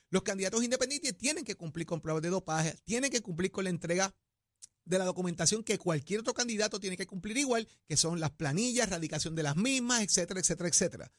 Los 0.08 0.22
candidatos 0.22 0.62
independientes 0.62 1.16
tienen 1.16 1.44
que 1.44 1.56
cumplir 1.56 1.86
con 1.86 2.00
pruebas 2.00 2.22
de 2.22 2.30
dopaje, 2.30 2.76
tienen 2.84 3.10
que 3.10 3.20
cumplir 3.20 3.50
con 3.50 3.64
la 3.64 3.70
entrega 3.70 4.14
de 4.86 4.98
la 4.98 5.04
documentación 5.04 5.62
que 5.62 5.78
cualquier 5.78 6.20
otro 6.20 6.32
candidato 6.32 6.80
tiene 6.80 6.96
que 6.96 7.06
cumplir 7.06 7.36
igual, 7.36 7.68
que 7.86 7.96
son 7.96 8.20
las 8.20 8.30
planillas, 8.30 8.88
radicación 8.88 9.34
de 9.34 9.42
las 9.42 9.56
mismas, 9.56 10.02
etcétera, 10.02 10.40
etcétera, 10.40 10.68
etcétera. 10.68 11.12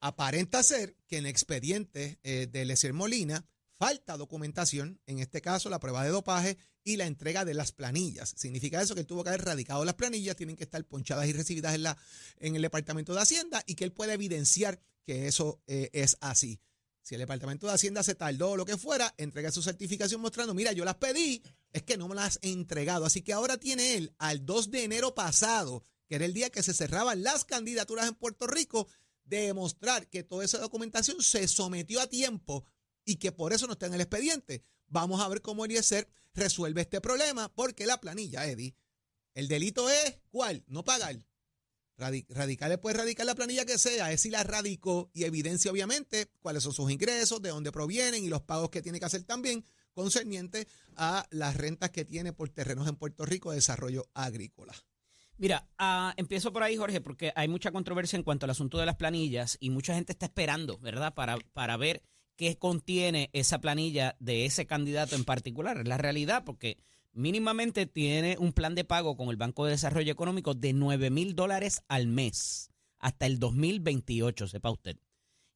Aparenta 0.00 0.62
ser 0.62 0.96
que 1.06 1.18
en 1.18 1.26
el 1.26 1.30
expediente 1.30 2.18
eh, 2.22 2.46
de 2.50 2.62
Eliezer 2.62 2.92
Molina 2.92 3.44
falta 3.72 4.16
documentación, 4.16 5.00
en 5.06 5.18
este 5.18 5.40
caso 5.40 5.68
la 5.68 5.80
prueba 5.80 6.04
de 6.04 6.10
dopaje 6.10 6.56
y 6.84 6.96
la 6.96 7.06
entrega 7.06 7.44
de 7.44 7.54
las 7.54 7.72
planillas. 7.72 8.34
Significa 8.36 8.80
eso 8.80 8.94
que 8.94 9.00
él 9.00 9.06
tuvo 9.06 9.24
que 9.24 9.30
haber 9.30 9.44
radicado 9.44 9.84
las 9.84 9.94
planillas, 9.94 10.36
tienen 10.36 10.56
que 10.56 10.64
estar 10.64 10.84
ponchadas 10.84 11.26
y 11.26 11.32
recibidas 11.32 11.74
en, 11.74 11.82
la, 11.82 11.98
en 12.38 12.54
el 12.54 12.62
Departamento 12.62 13.14
de 13.14 13.20
Hacienda 13.20 13.62
y 13.66 13.74
que 13.74 13.84
él 13.84 13.92
puede 13.92 14.12
evidenciar 14.12 14.80
que 15.04 15.26
eso 15.26 15.62
eh, 15.66 15.90
es 15.92 16.16
así. 16.20 16.60
Si 17.04 17.14
el 17.14 17.18
Departamento 17.18 17.66
de 17.66 17.74
Hacienda 17.74 18.02
se 18.02 18.14
tardó 18.14 18.52
o 18.52 18.56
lo 18.56 18.64
que 18.64 18.78
fuera, 18.78 19.14
entrega 19.18 19.52
su 19.52 19.62
certificación 19.62 20.22
mostrando, 20.22 20.54
mira, 20.54 20.72
yo 20.72 20.86
las 20.86 20.94
pedí, 20.94 21.42
es 21.70 21.82
que 21.82 21.98
no 21.98 22.08
me 22.08 22.14
las 22.14 22.38
he 22.40 22.50
entregado. 22.50 23.04
Así 23.04 23.20
que 23.20 23.34
ahora 23.34 23.58
tiene 23.58 23.96
él 23.96 24.14
al 24.16 24.46
2 24.46 24.70
de 24.70 24.84
enero 24.84 25.14
pasado, 25.14 25.84
que 26.08 26.14
era 26.14 26.24
el 26.24 26.32
día 26.32 26.48
que 26.48 26.62
se 26.62 26.72
cerraban 26.72 27.22
las 27.22 27.44
candidaturas 27.44 28.08
en 28.08 28.14
Puerto 28.14 28.46
Rico, 28.46 28.88
de 29.24 29.42
demostrar 29.42 30.08
que 30.08 30.22
toda 30.22 30.46
esa 30.46 30.58
documentación 30.58 31.22
se 31.22 31.46
sometió 31.46 32.00
a 32.00 32.06
tiempo 32.06 32.64
y 33.04 33.16
que 33.16 33.32
por 33.32 33.52
eso 33.52 33.66
no 33.66 33.74
está 33.74 33.84
en 33.84 33.94
el 33.94 34.00
expediente. 34.00 34.64
Vamos 34.86 35.20
a 35.20 35.28
ver 35.28 35.42
cómo 35.42 35.66
Eliezer 35.66 36.08
resuelve 36.32 36.80
este 36.80 37.02
problema, 37.02 37.54
porque 37.54 37.84
la 37.84 38.00
planilla, 38.00 38.46
Eddie, 38.46 38.76
el 39.34 39.46
delito 39.48 39.90
es, 39.90 40.22
¿cuál? 40.30 40.64
No 40.68 40.84
pagar. 40.84 41.18
Radi- 41.96 42.26
Radical 42.28 42.78
puede 42.80 42.96
radicar 42.98 43.24
la 43.26 43.34
planilla 43.34 43.64
que 43.64 43.78
sea, 43.78 44.10
es 44.12 44.20
si 44.22 44.30
la 44.30 44.42
radicó 44.42 45.10
y 45.14 45.24
evidencia 45.24 45.70
obviamente 45.70 46.28
cuáles 46.40 46.62
son 46.62 46.72
sus 46.72 46.90
ingresos, 46.90 47.40
de 47.40 47.50
dónde 47.50 47.70
provienen 47.70 48.24
y 48.24 48.28
los 48.28 48.42
pagos 48.42 48.70
que 48.70 48.82
tiene 48.82 48.98
que 48.98 49.06
hacer 49.06 49.22
también 49.22 49.64
concerniente 49.92 50.66
a 50.96 51.24
las 51.30 51.56
rentas 51.56 51.90
que 51.90 52.04
tiene 52.04 52.32
por 52.32 52.48
terrenos 52.48 52.88
en 52.88 52.96
Puerto 52.96 53.24
Rico 53.24 53.50
de 53.50 53.56
desarrollo 53.56 54.08
agrícola. 54.12 54.74
Mira, 55.36 55.68
ah, 55.78 56.14
empiezo 56.16 56.52
por 56.52 56.62
ahí, 56.62 56.76
Jorge, 56.76 57.00
porque 57.00 57.32
hay 57.34 57.48
mucha 57.48 57.72
controversia 57.72 58.16
en 58.16 58.22
cuanto 58.22 58.46
al 58.46 58.50
asunto 58.50 58.78
de 58.78 58.86
las 58.86 58.96
planillas 58.96 59.56
y 59.60 59.70
mucha 59.70 59.94
gente 59.94 60.12
está 60.12 60.26
esperando, 60.26 60.78
¿verdad?, 60.78 61.14
para, 61.14 61.38
para 61.52 61.76
ver 61.76 62.02
qué 62.36 62.56
contiene 62.58 63.30
esa 63.32 63.60
planilla 63.60 64.16
de 64.18 64.46
ese 64.46 64.66
candidato 64.66 65.14
en 65.16 65.24
particular. 65.24 65.86
La 65.86 65.98
realidad, 65.98 66.44
porque 66.44 66.78
mínimamente 67.14 67.86
tiene 67.86 68.36
un 68.38 68.52
plan 68.52 68.74
de 68.74 68.84
pago 68.84 69.16
con 69.16 69.30
el 69.30 69.36
Banco 69.36 69.64
de 69.64 69.72
Desarrollo 69.72 70.12
Económico 70.12 70.54
de 70.54 70.72
9 70.72 71.10
mil 71.10 71.34
dólares 71.34 71.82
al 71.88 72.06
mes 72.06 72.70
hasta 72.98 73.26
el 73.26 73.38
2028, 73.38 74.48
sepa 74.48 74.70
usted. 74.70 74.98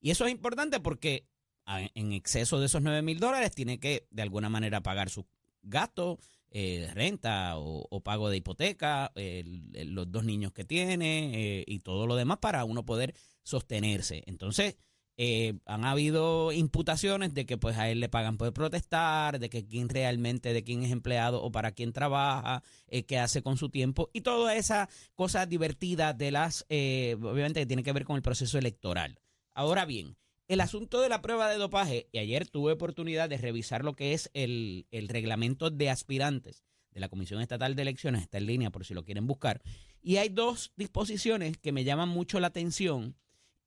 Y 0.00 0.10
eso 0.10 0.26
es 0.26 0.32
importante 0.32 0.80
porque 0.80 1.26
en 1.66 2.12
exceso 2.12 2.60
de 2.60 2.66
esos 2.66 2.82
9 2.82 3.02
mil 3.02 3.20
dólares 3.20 3.54
tiene 3.54 3.78
que 3.78 4.06
de 4.10 4.22
alguna 4.22 4.48
manera 4.48 4.82
pagar 4.82 5.10
sus 5.10 5.24
gastos, 5.62 6.18
eh, 6.50 6.90
renta 6.94 7.58
o, 7.58 7.86
o 7.90 8.00
pago 8.00 8.30
de 8.30 8.38
hipoteca, 8.38 9.12
los 9.14 10.10
dos 10.10 10.24
niños 10.24 10.52
que 10.52 10.64
tiene 10.64 11.58
eh, 11.60 11.64
y 11.66 11.80
todo 11.80 12.06
lo 12.06 12.16
demás 12.16 12.38
para 12.38 12.64
uno 12.64 12.86
poder 12.86 13.14
sostenerse. 13.42 14.22
Entonces, 14.26 14.76
eh, 15.20 15.54
han 15.66 15.84
habido 15.84 16.52
imputaciones 16.52 17.34
de 17.34 17.44
que 17.44 17.58
pues 17.58 17.76
a 17.76 17.90
él 17.90 17.98
le 17.98 18.08
pagan 18.08 18.38
por 18.38 18.52
protestar, 18.52 19.40
de 19.40 19.50
que 19.50 19.66
quién 19.66 19.88
realmente, 19.88 20.52
de 20.52 20.62
quién 20.62 20.84
es 20.84 20.92
empleado 20.92 21.42
o 21.42 21.50
para 21.50 21.72
quién 21.72 21.92
trabaja, 21.92 22.62
eh, 22.86 23.02
qué 23.02 23.18
hace 23.18 23.42
con 23.42 23.56
su 23.56 23.68
tiempo 23.68 24.10
y 24.12 24.20
toda 24.20 24.54
esa 24.54 24.88
cosa 25.16 25.44
divertida 25.44 26.12
de 26.12 26.30
las, 26.30 26.64
eh, 26.68 27.16
obviamente 27.20 27.58
que 27.58 27.66
tiene 27.66 27.82
que 27.82 27.92
ver 27.92 28.04
con 28.04 28.14
el 28.14 28.22
proceso 28.22 28.58
electoral. 28.58 29.18
Ahora 29.54 29.84
bien, 29.84 30.16
el 30.46 30.60
asunto 30.60 31.00
de 31.00 31.08
la 31.08 31.20
prueba 31.20 31.50
de 31.50 31.58
dopaje, 31.58 32.08
y 32.12 32.18
ayer 32.18 32.46
tuve 32.46 32.72
oportunidad 32.72 33.28
de 33.28 33.38
revisar 33.38 33.84
lo 33.84 33.96
que 33.96 34.14
es 34.14 34.30
el, 34.34 34.86
el 34.92 35.08
reglamento 35.08 35.70
de 35.70 35.90
aspirantes 35.90 36.62
de 36.92 37.00
la 37.00 37.08
Comisión 37.08 37.40
Estatal 37.40 37.74
de 37.74 37.82
Elecciones, 37.82 38.22
está 38.22 38.38
en 38.38 38.46
línea 38.46 38.70
por 38.70 38.84
si 38.84 38.94
lo 38.94 39.04
quieren 39.04 39.26
buscar, 39.26 39.62
y 40.00 40.18
hay 40.18 40.28
dos 40.28 40.72
disposiciones 40.76 41.58
que 41.58 41.72
me 41.72 41.82
llaman 41.82 42.08
mucho 42.08 42.38
la 42.38 42.46
atención 42.46 43.16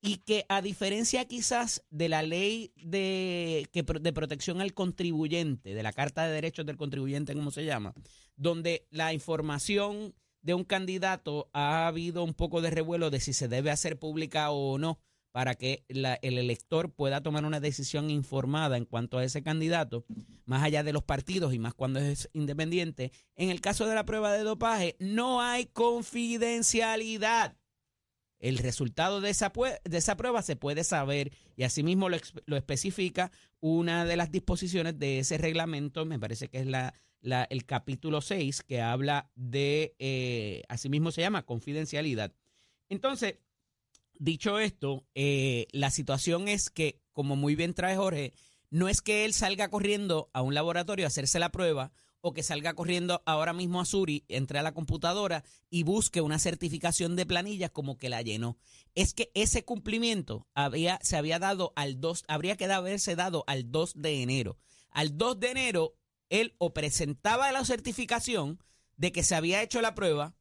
y 0.04 0.16
que 0.16 0.44
a 0.48 0.60
diferencia 0.60 1.24
quizás 1.26 1.84
de 1.90 2.08
la 2.08 2.22
ley 2.22 2.72
de, 2.76 3.68
que, 3.72 3.82
de 3.84 4.12
protección 4.12 4.60
al 4.60 4.74
contribuyente, 4.74 5.74
de 5.74 5.82
la 5.82 5.92
Carta 5.92 6.26
de 6.26 6.32
Derechos 6.32 6.66
del 6.66 6.76
Contribuyente, 6.76 7.34
como 7.34 7.52
se 7.52 7.64
llama, 7.64 7.94
donde 8.36 8.86
la 8.90 9.12
información 9.12 10.14
de 10.42 10.54
un 10.54 10.64
candidato 10.64 11.48
ha 11.52 11.86
habido 11.86 12.24
un 12.24 12.34
poco 12.34 12.60
de 12.60 12.70
revuelo 12.70 13.10
de 13.10 13.20
si 13.20 13.32
se 13.32 13.46
debe 13.46 13.70
hacer 13.70 13.96
pública 13.98 14.50
o 14.50 14.76
no 14.76 14.98
para 15.30 15.54
que 15.54 15.84
la- 15.88 16.18
el 16.20 16.36
elector 16.36 16.92
pueda 16.92 17.22
tomar 17.22 17.44
una 17.44 17.60
decisión 17.60 18.10
informada 18.10 18.76
en 18.76 18.84
cuanto 18.84 19.18
a 19.18 19.24
ese 19.24 19.42
candidato, 19.42 20.04
más 20.46 20.62
allá 20.64 20.82
de 20.82 20.92
los 20.92 21.04
partidos 21.04 21.54
y 21.54 21.58
más 21.60 21.74
cuando 21.74 22.00
es 22.00 22.28
independiente. 22.32 23.12
En 23.36 23.50
el 23.50 23.60
caso 23.60 23.86
de 23.86 23.94
la 23.94 24.04
prueba 24.04 24.32
de 24.32 24.42
dopaje, 24.42 24.96
no 24.98 25.40
hay 25.40 25.66
confidencialidad. 25.66 27.56
El 28.42 28.58
resultado 28.58 29.22
de 29.22 29.30
esa, 29.30 29.52
de 29.84 29.96
esa 29.96 30.16
prueba 30.18 30.42
se 30.42 30.56
puede 30.56 30.84
saber 30.84 31.32
y 31.56 31.62
asimismo 31.62 32.10
lo, 32.10 32.18
lo 32.44 32.56
especifica 32.58 33.30
una 33.60 34.04
de 34.04 34.16
las 34.16 34.30
disposiciones 34.30 34.98
de 34.98 35.20
ese 35.20 35.38
reglamento, 35.38 36.04
me 36.04 36.18
parece 36.18 36.48
que 36.48 36.58
es 36.58 36.66
la- 36.66 36.92
el 37.22 37.64
capítulo 37.64 38.20
6, 38.20 38.62
que 38.64 38.80
habla 38.80 39.30
de, 39.36 39.94
eh, 40.00 40.64
asimismo 40.68 41.12
se 41.12 41.20
llama 41.20 41.46
confidencialidad. 41.46 42.32
Entonces, 42.88 43.36
dicho 44.18 44.58
esto, 44.58 45.06
eh, 45.14 45.68
la 45.70 45.90
situación 45.92 46.48
es 46.48 46.68
que, 46.68 47.00
como 47.12 47.36
muy 47.36 47.54
bien 47.54 47.74
trae 47.74 47.96
Jorge, 47.96 48.32
no 48.70 48.88
es 48.88 49.02
que 49.02 49.24
él 49.24 49.34
salga 49.34 49.68
corriendo 49.68 50.30
a 50.32 50.42
un 50.42 50.54
laboratorio 50.54 51.06
a 51.06 51.08
hacerse 51.08 51.38
la 51.38 51.52
prueba 51.52 51.92
o 52.22 52.32
que 52.32 52.42
salga 52.42 52.74
corriendo 52.74 53.22
ahora 53.26 53.52
mismo 53.52 53.80
a 53.80 53.84
Suri, 53.84 54.24
entre 54.28 54.58
a 54.58 54.62
la 54.62 54.72
computadora 54.72 55.44
y 55.68 55.82
busque 55.82 56.20
una 56.20 56.38
certificación 56.38 57.16
de 57.16 57.26
planillas 57.26 57.70
como 57.70 57.98
que 57.98 58.08
la 58.08 58.22
llenó. 58.22 58.56
Es 58.94 59.12
que 59.12 59.30
ese 59.34 59.64
cumplimiento 59.64 60.46
había, 60.54 60.98
se 61.02 61.16
había 61.16 61.38
dado 61.38 61.72
al 61.76 62.00
2, 62.00 62.24
habría 62.28 62.56
que 62.56 62.64
haberse 62.66 63.16
dado 63.16 63.44
al 63.46 63.70
2 63.70 63.94
de 63.96 64.22
enero. 64.22 64.56
Al 64.90 65.18
2 65.18 65.40
de 65.40 65.50
enero, 65.50 65.96
él 66.30 66.54
o 66.58 66.72
presentaba 66.72 67.50
la 67.52 67.64
certificación 67.64 68.62
de 68.96 69.12
que 69.12 69.24
se 69.24 69.34
había 69.34 69.62
hecho 69.62 69.82
la 69.82 69.94
prueba 69.94 70.34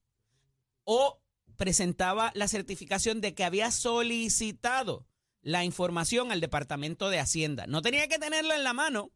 o 0.84 1.20
presentaba 1.58 2.32
la 2.36 2.48
certificación 2.48 3.22
de 3.22 3.34
que 3.34 3.44
había 3.44 3.72
solicitado 3.72 5.08
la 5.42 5.66
información 5.66 6.32
al 6.32 6.42
Departamento 6.42 7.10
de 7.10 7.20
Hacienda. 7.20 7.66
No 7.66 7.82
tenía 7.82 8.08
que 8.08 8.20
tenerla 8.20 8.56
en 8.56 8.64
la 8.64 8.74
mano, 8.74 9.12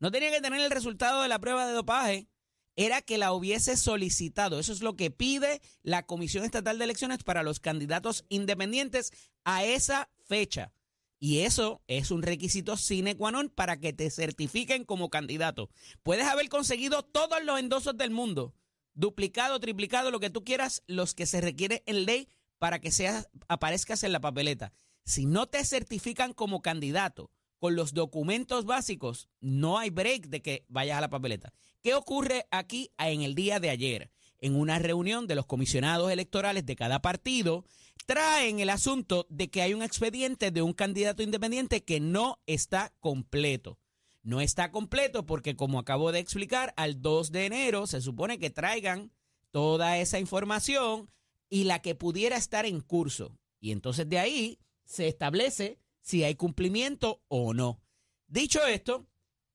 no 0.00 0.10
tenía 0.10 0.30
que 0.30 0.40
tener 0.40 0.60
el 0.60 0.70
resultado 0.70 1.22
de 1.22 1.28
la 1.28 1.38
prueba 1.38 1.66
de 1.66 1.74
dopaje, 1.74 2.28
era 2.74 3.02
que 3.02 3.18
la 3.18 3.32
hubiese 3.32 3.76
solicitado. 3.76 4.58
Eso 4.58 4.72
es 4.72 4.80
lo 4.80 4.96
que 4.96 5.10
pide 5.10 5.60
la 5.82 6.06
Comisión 6.06 6.44
Estatal 6.44 6.78
de 6.78 6.84
Elecciones 6.84 7.22
para 7.22 7.42
los 7.42 7.60
candidatos 7.60 8.24
independientes 8.28 9.12
a 9.44 9.64
esa 9.64 10.10
fecha. 10.26 10.72
Y 11.18 11.40
eso 11.40 11.82
es 11.86 12.10
un 12.10 12.22
requisito 12.22 12.78
sine 12.78 13.14
qua 13.14 13.30
non 13.30 13.50
para 13.50 13.76
que 13.78 13.92
te 13.92 14.08
certifiquen 14.08 14.84
como 14.84 15.10
candidato. 15.10 15.68
Puedes 16.02 16.26
haber 16.26 16.48
conseguido 16.48 17.02
todos 17.02 17.44
los 17.44 17.60
endosos 17.60 17.94
del 17.98 18.10
mundo, 18.10 18.54
duplicado, 18.94 19.60
triplicado, 19.60 20.10
lo 20.10 20.18
que 20.18 20.30
tú 20.30 20.44
quieras, 20.44 20.82
los 20.86 21.12
que 21.12 21.26
se 21.26 21.42
requiere 21.42 21.82
en 21.84 22.06
ley 22.06 22.28
para 22.58 22.80
que 22.80 22.90
seas, 22.90 23.28
aparezcas 23.48 24.02
en 24.02 24.12
la 24.12 24.20
papeleta. 24.20 24.72
Si 25.04 25.26
no 25.26 25.46
te 25.46 25.62
certifican 25.66 26.32
como 26.32 26.62
candidato 26.62 27.30
con 27.60 27.76
los 27.76 27.92
documentos 27.92 28.64
básicos, 28.64 29.28
no 29.40 29.78
hay 29.78 29.90
break 29.90 30.26
de 30.28 30.42
que 30.42 30.64
vayas 30.68 30.98
a 30.98 31.02
la 31.02 31.10
papeleta. 31.10 31.52
¿Qué 31.82 31.94
ocurre 31.94 32.46
aquí 32.50 32.90
en 32.98 33.22
el 33.22 33.34
día 33.34 33.60
de 33.60 33.70
ayer? 33.70 34.10
En 34.38 34.56
una 34.56 34.78
reunión 34.78 35.26
de 35.26 35.34
los 35.34 35.44
comisionados 35.46 36.10
electorales 36.10 36.64
de 36.64 36.74
cada 36.74 37.02
partido, 37.02 37.66
traen 38.06 38.60
el 38.60 38.70
asunto 38.70 39.26
de 39.28 39.50
que 39.50 39.60
hay 39.60 39.74
un 39.74 39.82
expediente 39.82 40.50
de 40.50 40.62
un 40.62 40.72
candidato 40.72 41.22
independiente 41.22 41.84
que 41.84 42.00
no 42.00 42.40
está 42.46 42.94
completo. 42.98 43.78
No 44.22 44.40
está 44.40 44.70
completo 44.70 45.26
porque, 45.26 45.54
como 45.54 45.78
acabo 45.78 46.12
de 46.12 46.18
explicar, 46.18 46.72
al 46.76 47.02
2 47.02 47.30
de 47.30 47.46
enero 47.46 47.86
se 47.86 48.00
supone 48.00 48.38
que 48.38 48.50
traigan 48.50 49.12
toda 49.50 49.98
esa 49.98 50.18
información 50.18 51.10
y 51.50 51.64
la 51.64 51.82
que 51.82 51.94
pudiera 51.94 52.36
estar 52.36 52.64
en 52.64 52.80
curso. 52.80 53.38
Y 53.60 53.72
entonces 53.72 54.08
de 54.08 54.18
ahí 54.18 54.58
se 54.84 55.08
establece 55.08 55.78
si 56.00 56.24
hay 56.24 56.34
cumplimiento 56.34 57.22
o 57.28 57.54
no. 57.54 57.80
Dicho 58.26 58.64
esto, 58.66 59.06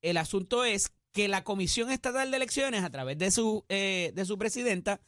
el 0.01 0.17
asunto 0.17 0.65
es 0.65 0.91
que 1.11 1.27
la 1.27 1.43
Comisión 1.43 1.91
Estatal 1.91 2.29
de 2.29 2.37
Elecciones, 2.37 2.83
a 2.83 2.89
través 2.89 3.17
de 3.17 3.31
su, 3.31 3.65
eh, 3.69 4.11
de 4.13 4.25
su 4.25 4.37
presidenta, 4.37 5.01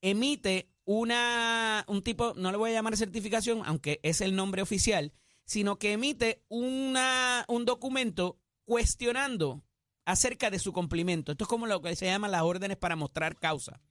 emite 0.00 0.70
una, 0.84 1.84
un 1.88 2.02
tipo, 2.02 2.32
no 2.34 2.50
le 2.50 2.56
voy 2.56 2.70
a 2.70 2.74
llamar 2.74 2.96
certificación, 2.96 3.62
aunque 3.66 4.00
es 4.02 4.22
el 4.22 4.34
nombre 4.34 4.62
oficial, 4.62 5.12
sino 5.44 5.78
que 5.78 5.92
emite 5.92 6.42
una, 6.48 7.44
un 7.48 7.64
documento 7.64 8.40
cuestionando 8.64 9.62
acerca 10.06 10.50
de 10.50 10.58
su 10.58 10.72
cumplimiento. 10.72 11.32
Esto 11.32 11.44
es 11.44 11.48
como 11.48 11.66
lo 11.66 11.82
que 11.82 11.94
se 11.94 12.06
llama 12.06 12.28
las 12.28 12.42
órdenes 12.42 12.78
para 12.78 12.96
mostrar 12.96 13.38
causa. 13.38 13.82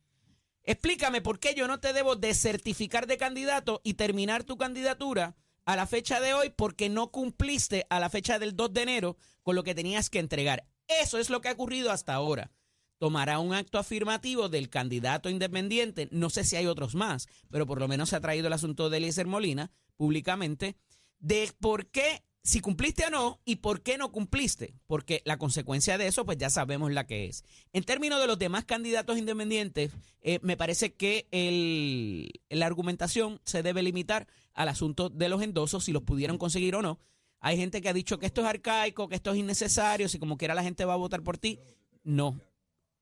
Explícame 0.64 1.22
por 1.22 1.40
qué 1.40 1.54
yo 1.54 1.68
no 1.68 1.80
te 1.80 1.94
debo 1.94 2.16
desertificar 2.16 3.06
de 3.06 3.18
candidato 3.18 3.82
y 3.84 3.94
terminar 3.94 4.44
tu 4.44 4.58
candidatura 4.58 5.36
a 5.68 5.76
la 5.76 5.86
fecha 5.86 6.22
de 6.22 6.34
hoy 6.34 6.50
porque 6.50 6.88
no 6.88 7.12
cumpliste 7.12 7.86
a 7.90 8.00
la 8.00 8.10
fecha 8.10 8.40
del 8.40 8.56
2 8.56 8.74
de 8.74 8.82
enero 8.82 9.18
con 9.44 9.56
lo 9.56 9.64
que 9.64 9.76
tenías 9.76 10.10
que 10.10 10.20
entregar. 10.20 10.66
Eso 10.88 11.20
es 11.20 11.30
lo 11.30 11.42
que 11.42 11.50
ha 11.50 11.52
ocurrido 11.52 11.92
hasta 11.92 12.14
ahora. 12.14 12.52
Tomará 13.00 13.40
un 13.40 13.54
acto 13.54 13.78
afirmativo 13.78 14.48
del 14.48 14.70
candidato 14.70 15.30
independiente, 15.30 16.08
no 16.10 16.30
sé 16.30 16.46
si 16.46 16.56
hay 16.56 16.68
otros 16.68 16.96
más, 16.96 17.28
pero 17.52 17.68
por 17.68 17.80
lo 17.80 17.90
menos 17.90 18.10
se 18.10 18.16
ha 18.16 18.22
traído 18.22 18.48
el 18.48 18.54
asunto 18.54 18.90
de 18.90 18.98
Eliezer 18.98 19.28
Molina 19.28 19.70
públicamente, 19.98 20.78
de 21.20 21.52
por 21.60 21.88
qué 21.88 22.24
si 22.48 22.62
cumpliste 22.62 23.06
o 23.06 23.10
no 23.10 23.42
y 23.44 23.58
por 23.58 23.84
qué 23.84 23.98
no 23.98 24.14
cumpliste, 24.14 24.74
porque 24.88 25.22
la 25.26 25.38
consecuencia 25.38 25.98
de 25.98 26.08
eso 26.08 26.26
pues 26.26 26.38
ya 26.38 26.50
sabemos 26.50 26.94
la 26.94 27.06
que 27.06 27.26
es. 27.26 27.44
En 27.74 27.84
términos 27.84 28.22
de 28.22 28.28
los 28.28 28.40
demás 28.40 28.64
candidatos 28.64 29.18
independientes, 29.18 29.92
eh, 30.22 30.40
me 30.44 30.56
parece 30.56 30.94
que 30.94 31.28
el, 31.32 32.32
la 32.50 32.66
argumentación 32.66 33.42
se 33.44 33.64
debe 33.64 33.84
limitar 33.84 34.28
al 34.58 34.70
asunto 34.70 35.10
de 35.10 35.30
los 35.30 35.44
endosos, 35.44 35.86
si 35.86 35.94
los 35.94 36.02
pudieron 36.02 36.40
conseguir 36.40 36.76
o 36.76 36.82
no. 36.82 37.00
Hay 37.40 37.58
gente 37.58 37.80
que 37.80 37.90
ha 37.90 37.94
dicho 37.94 38.18
que 38.18 38.26
esto 38.26 38.42
es 38.42 38.48
arcaico, 38.48 39.08
que 39.08 39.16
esto 39.16 39.32
es 39.32 39.38
innecesario, 39.38 40.10
si 40.10 40.18
como 40.18 40.36
quiera 40.36 40.56
la 40.56 40.64
gente 40.64 40.84
va 40.84 40.94
a 40.94 40.98
votar 40.98 41.22
por 41.22 41.38
ti. 41.38 41.60
No. 42.04 42.42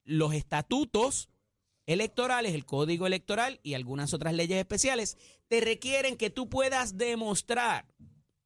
Los 0.03 0.33
estatutos 0.33 1.29
electorales, 1.85 2.53
el 2.53 2.65
código 2.65 3.07
electoral 3.07 3.61
y 3.63 3.73
algunas 3.73 4.13
otras 4.13 4.33
leyes 4.33 4.59
especiales 4.59 5.17
te 5.47 5.61
requieren 5.61 6.17
que 6.17 6.29
tú 6.29 6.49
puedas 6.49 6.97
demostrar 6.97 7.85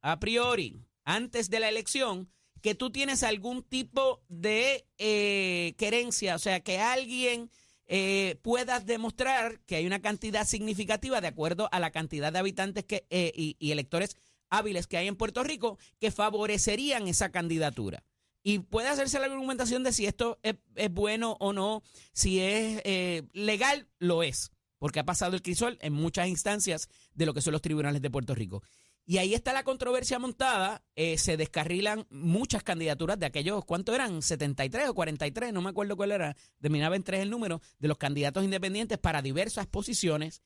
a 0.02 0.20
priori, 0.20 0.80
antes 1.04 1.50
de 1.50 1.58
la 1.58 1.68
elección, 1.68 2.30
que 2.62 2.76
tú 2.76 2.90
tienes 2.90 3.24
algún 3.24 3.64
tipo 3.64 4.22
de 4.28 4.86
eh, 4.98 5.74
querencia, 5.76 6.36
o 6.36 6.38
sea, 6.38 6.60
que 6.60 6.78
alguien 6.78 7.50
eh, 7.92 8.38
puedas 8.42 8.86
demostrar 8.86 9.58
que 9.66 9.74
hay 9.74 9.84
una 9.84 10.00
cantidad 10.00 10.46
significativa 10.46 11.20
de 11.20 11.26
acuerdo 11.26 11.68
a 11.72 11.80
la 11.80 11.90
cantidad 11.90 12.32
de 12.32 12.38
habitantes 12.38 12.84
que, 12.84 13.04
eh, 13.10 13.32
y, 13.34 13.56
y 13.58 13.72
electores 13.72 14.16
hábiles 14.48 14.86
que 14.86 14.96
hay 14.96 15.08
en 15.08 15.16
Puerto 15.16 15.42
Rico 15.42 15.76
que 15.98 16.12
favorecerían 16.12 17.08
esa 17.08 17.32
candidatura. 17.32 18.04
Y 18.44 18.60
puede 18.60 18.88
hacerse 18.88 19.18
la 19.18 19.26
argumentación 19.26 19.82
de 19.82 19.92
si 19.92 20.06
esto 20.06 20.38
es, 20.44 20.54
es 20.76 20.92
bueno 20.92 21.36
o 21.40 21.52
no, 21.52 21.82
si 22.12 22.38
es 22.38 22.80
eh, 22.84 23.24
legal, 23.32 23.88
lo 23.98 24.22
es, 24.22 24.52
porque 24.78 25.00
ha 25.00 25.04
pasado 25.04 25.34
el 25.34 25.42
crisol 25.42 25.76
en 25.82 25.92
muchas 25.92 26.28
instancias 26.28 26.88
de 27.14 27.26
lo 27.26 27.34
que 27.34 27.42
son 27.42 27.52
los 27.52 27.60
tribunales 27.60 28.02
de 28.02 28.10
Puerto 28.10 28.36
Rico. 28.36 28.62
Y 29.10 29.18
ahí 29.18 29.34
está 29.34 29.52
la 29.52 29.64
controversia 29.64 30.20
montada, 30.20 30.84
eh, 30.94 31.18
se 31.18 31.36
descarrilan 31.36 32.06
muchas 32.10 32.62
candidaturas 32.62 33.18
de 33.18 33.26
aquellos, 33.26 33.64
¿cuánto 33.64 33.92
eran? 33.92 34.22
73 34.22 34.88
o 34.88 34.94
43, 34.94 35.52
no 35.52 35.60
me 35.62 35.70
acuerdo 35.70 35.96
cuál 35.96 36.12
era, 36.12 36.36
terminaba 36.60 36.94
en 36.94 37.02
tres 37.02 37.22
el 37.22 37.28
número, 37.28 37.60
de 37.80 37.88
los 37.88 37.98
candidatos 37.98 38.44
independientes 38.44 38.98
para 38.98 39.20
diversas 39.20 39.66
posiciones. 39.66 40.44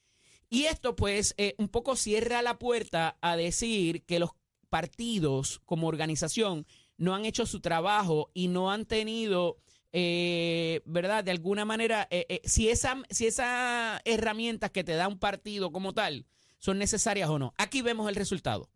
Y 0.49 0.65
esto 0.65 0.97
pues 0.97 1.35
eh, 1.37 1.55
un 1.59 1.69
poco 1.69 1.95
cierra 1.95 2.41
la 2.41 2.59
puerta 2.59 3.19
a 3.21 3.37
decir 3.37 4.03
que 4.07 4.19
los 4.19 4.31
partidos 4.71 5.61
como 5.67 5.87
organización 5.87 6.67
no 6.97 7.15
han 7.15 7.27
hecho 7.27 7.45
su 7.45 7.61
trabajo 7.61 8.31
y 8.33 8.49
no 8.49 8.71
han 8.71 8.87
tenido, 8.87 9.59
eh, 9.93 10.81
¿verdad? 10.87 11.23
De 11.23 11.33
alguna 11.33 11.67
manera, 11.67 12.09
eh, 12.11 12.25
eh, 12.31 12.41
si 12.45 12.71
esas 12.71 12.97
si 13.11 13.27
esa 13.27 14.01
herramientas 14.07 14.71
que 14.71 14.85
te 14.85 14.95
da 14.95 15.07
un 15.07 15.19
partido 15.19 15.71
como 15.71 15.93
tal 15.93 16.25
son 16.65 16.79
necesarias 16.79 17.29
o 17.29 17.39
no. 17.39 17.53
Aquí 17.59 17.83
vemos 17.83 18.09
el 18.09 18.15
resultado. 18.15 18.71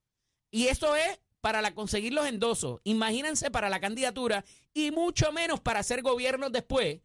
Y 0.51 0.67
esto 0.67 0.95
es 0.95 1.21
para 1.41 1.63
la, 1.63 1.75
conseguir 1.75 2.13
los 2.13 2.27
endosos. 2.27 2.83
Imagínense 2.85 3.51
para 3.51 3.71
la 3.71 3.81
candidatura 3.81 4.45
y 4.75 4.91
mucho 4.91 5.33
menos 5.33 5.61
para 5.61 5.81
hacer 5.81 6.03
gobiernos 6.03 6.53
después, 6.53 7.01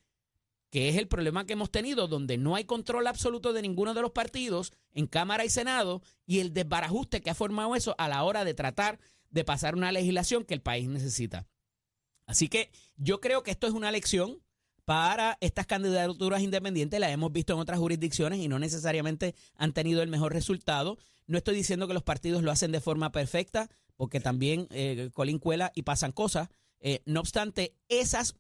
que 0.72 0.90
es 0.90 0.98
el 0.98 1.08
problema 1.08 1.46
que 1.46 1.54
hemos 1.54 1.72
tenido, 1.72 2.10
donde 2.10 2.38
no 2.38 2.56
hay 2.58 2.66
control 2.66 3.08
absoluto 3.08 3.54
de 3.54 3.62
ninguno 3.62 3.94
de 3.94 4.02
los 4.02 4.12
partidos 4.12 4.74
en 4.92 5.08
Cámara 5.08 5.46
y 5.46 5.50
Senado 5.50 6.02
y 6.26 6.40
el 6.40 6.52
desbarajuste 6.52 7.22
que 7.22 7.30
ha 7.30 7.36
formado 7.36 7.78
eso 7.78 7.96
a 7.98 8.10
la 8.10 8.22
hora 8.24 8.44
de 8.44 8.54
tratar 8.54 9.00
de 9.30 9.46
pasar 9.46 9.76
una 9.76 9.94
legislación 9.94 10.44
que 10.44 10.54
el 10.54 10.62
país 10.62 10.90
necesita. 10.90 11.48
Así 12.26 12.50
que 12.50 12.72
yo 12.98 13.22
creo 13.22 13.42
que 13.42 13.52
esto 13.52 13.68
es 13.68 13.74
una 13.74 13.90
lección 13.90 14.43
para 14.86 15.38
estas 15.42 15.66
candidaturas 15.66 16.42
independientes, 16.42 17.00
la 17.00 17.12
hemos 17.12 17.32
visto 17.32 17.54
en 17.54 17.60
otras 17.60 17.80
jurisdicciones 17.80 18.40
y 18.40 18.48
no 18.48 18.60
necesariamente 18.60 19.36
han 19.56 19.74
tenido 19.74 20.02
el 20.02 20.10
mejor 20.10 20.34
resultado. 20.34 20.98
No 21.28 21.38
estoy 21.38 21.56
diciendo 21.56 21.88
que 21.88 21.94
los 21.94 22.04
partidos 22.04 22.44
lo 22.44 22.52
hacen 22.52 22.72
de 22.72 22.82
forma 22.82 23.12
perfecta, 23.12 23.70
porque 23.96 24.20
también 24.20 24.68
eh, 24.72 25.10
Colin 25.14 25.40
cuela 25.40 25.72
y 25.76 25.84
pasan 25.84 26.12
cosas. 26.12 26.50
Eh, 26.86 27.02
no 27.06 27.22
obstante, 27.22 27.78
esas, 27.88 28.36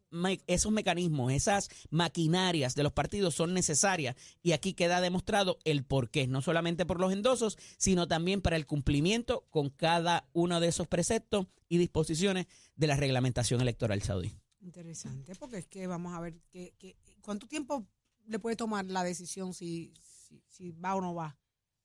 esos 0.48 0.72
mecanismos, 0.74 1.32
esas 1.32 1.70
maquinarias 1.89 2.76
de 2.76 2.84
los 2.84 2.91
partidos 2.91 3.36
son 3.36 3.54
necesarias 3.54 4.18
y 4.41 4.52
aquí 4.52 4.74
queda 4.74 5.00
demostrado 5.00 5.60
el 5.63 5.86
por 5.86 6.10
qué, 6.10 6.28
no 6.28 6.41
solamente 6.41 6.86
por 6.86 7.00
los 7.00 7.13
endosos, 7.13 7.58
sino 7.78 8.06
también 8.10 8.41
para 8.41 8.58
el 8.58 8.65
cumplimiento 8.65 9.46
con 9.50 9.70
cada 9.70 10.28
uno 10.34 10.60
de 10.60 10.68
esos 10.68 10.88
preceptos 10.88 11.48
y 11.70 11.78
disposiciones 11.78 12.48
de 12.76 12.88
la 12.88 12.98
reglamentación 12.98 13.62
electoral 13.62 14.02
saudí. 14.02 14.43
Interesante, 14.63 15.36
porque 15.36 15.58
es 15.58 15.67
que 15.67 15.88
vamos 15.88 16.13
a 16.13 16.19
ver 16.19 16.39
que, 16.49 16.73
que- 16.78 16.95
cuánto 17.21 17.47
tiempo 17.47 17.86
le 18.26 18.39
puede 18.39 18.56
tomar 18.56 18.86
la 18.86 19.04
decisión 19.04 19.54
si, 19.54 19.93
si, 20.02 20.41
si 20.47 20.71
va 20.71 20.95
o 20.95 21.02
no 21.02 21.13
va. 21.13 21.38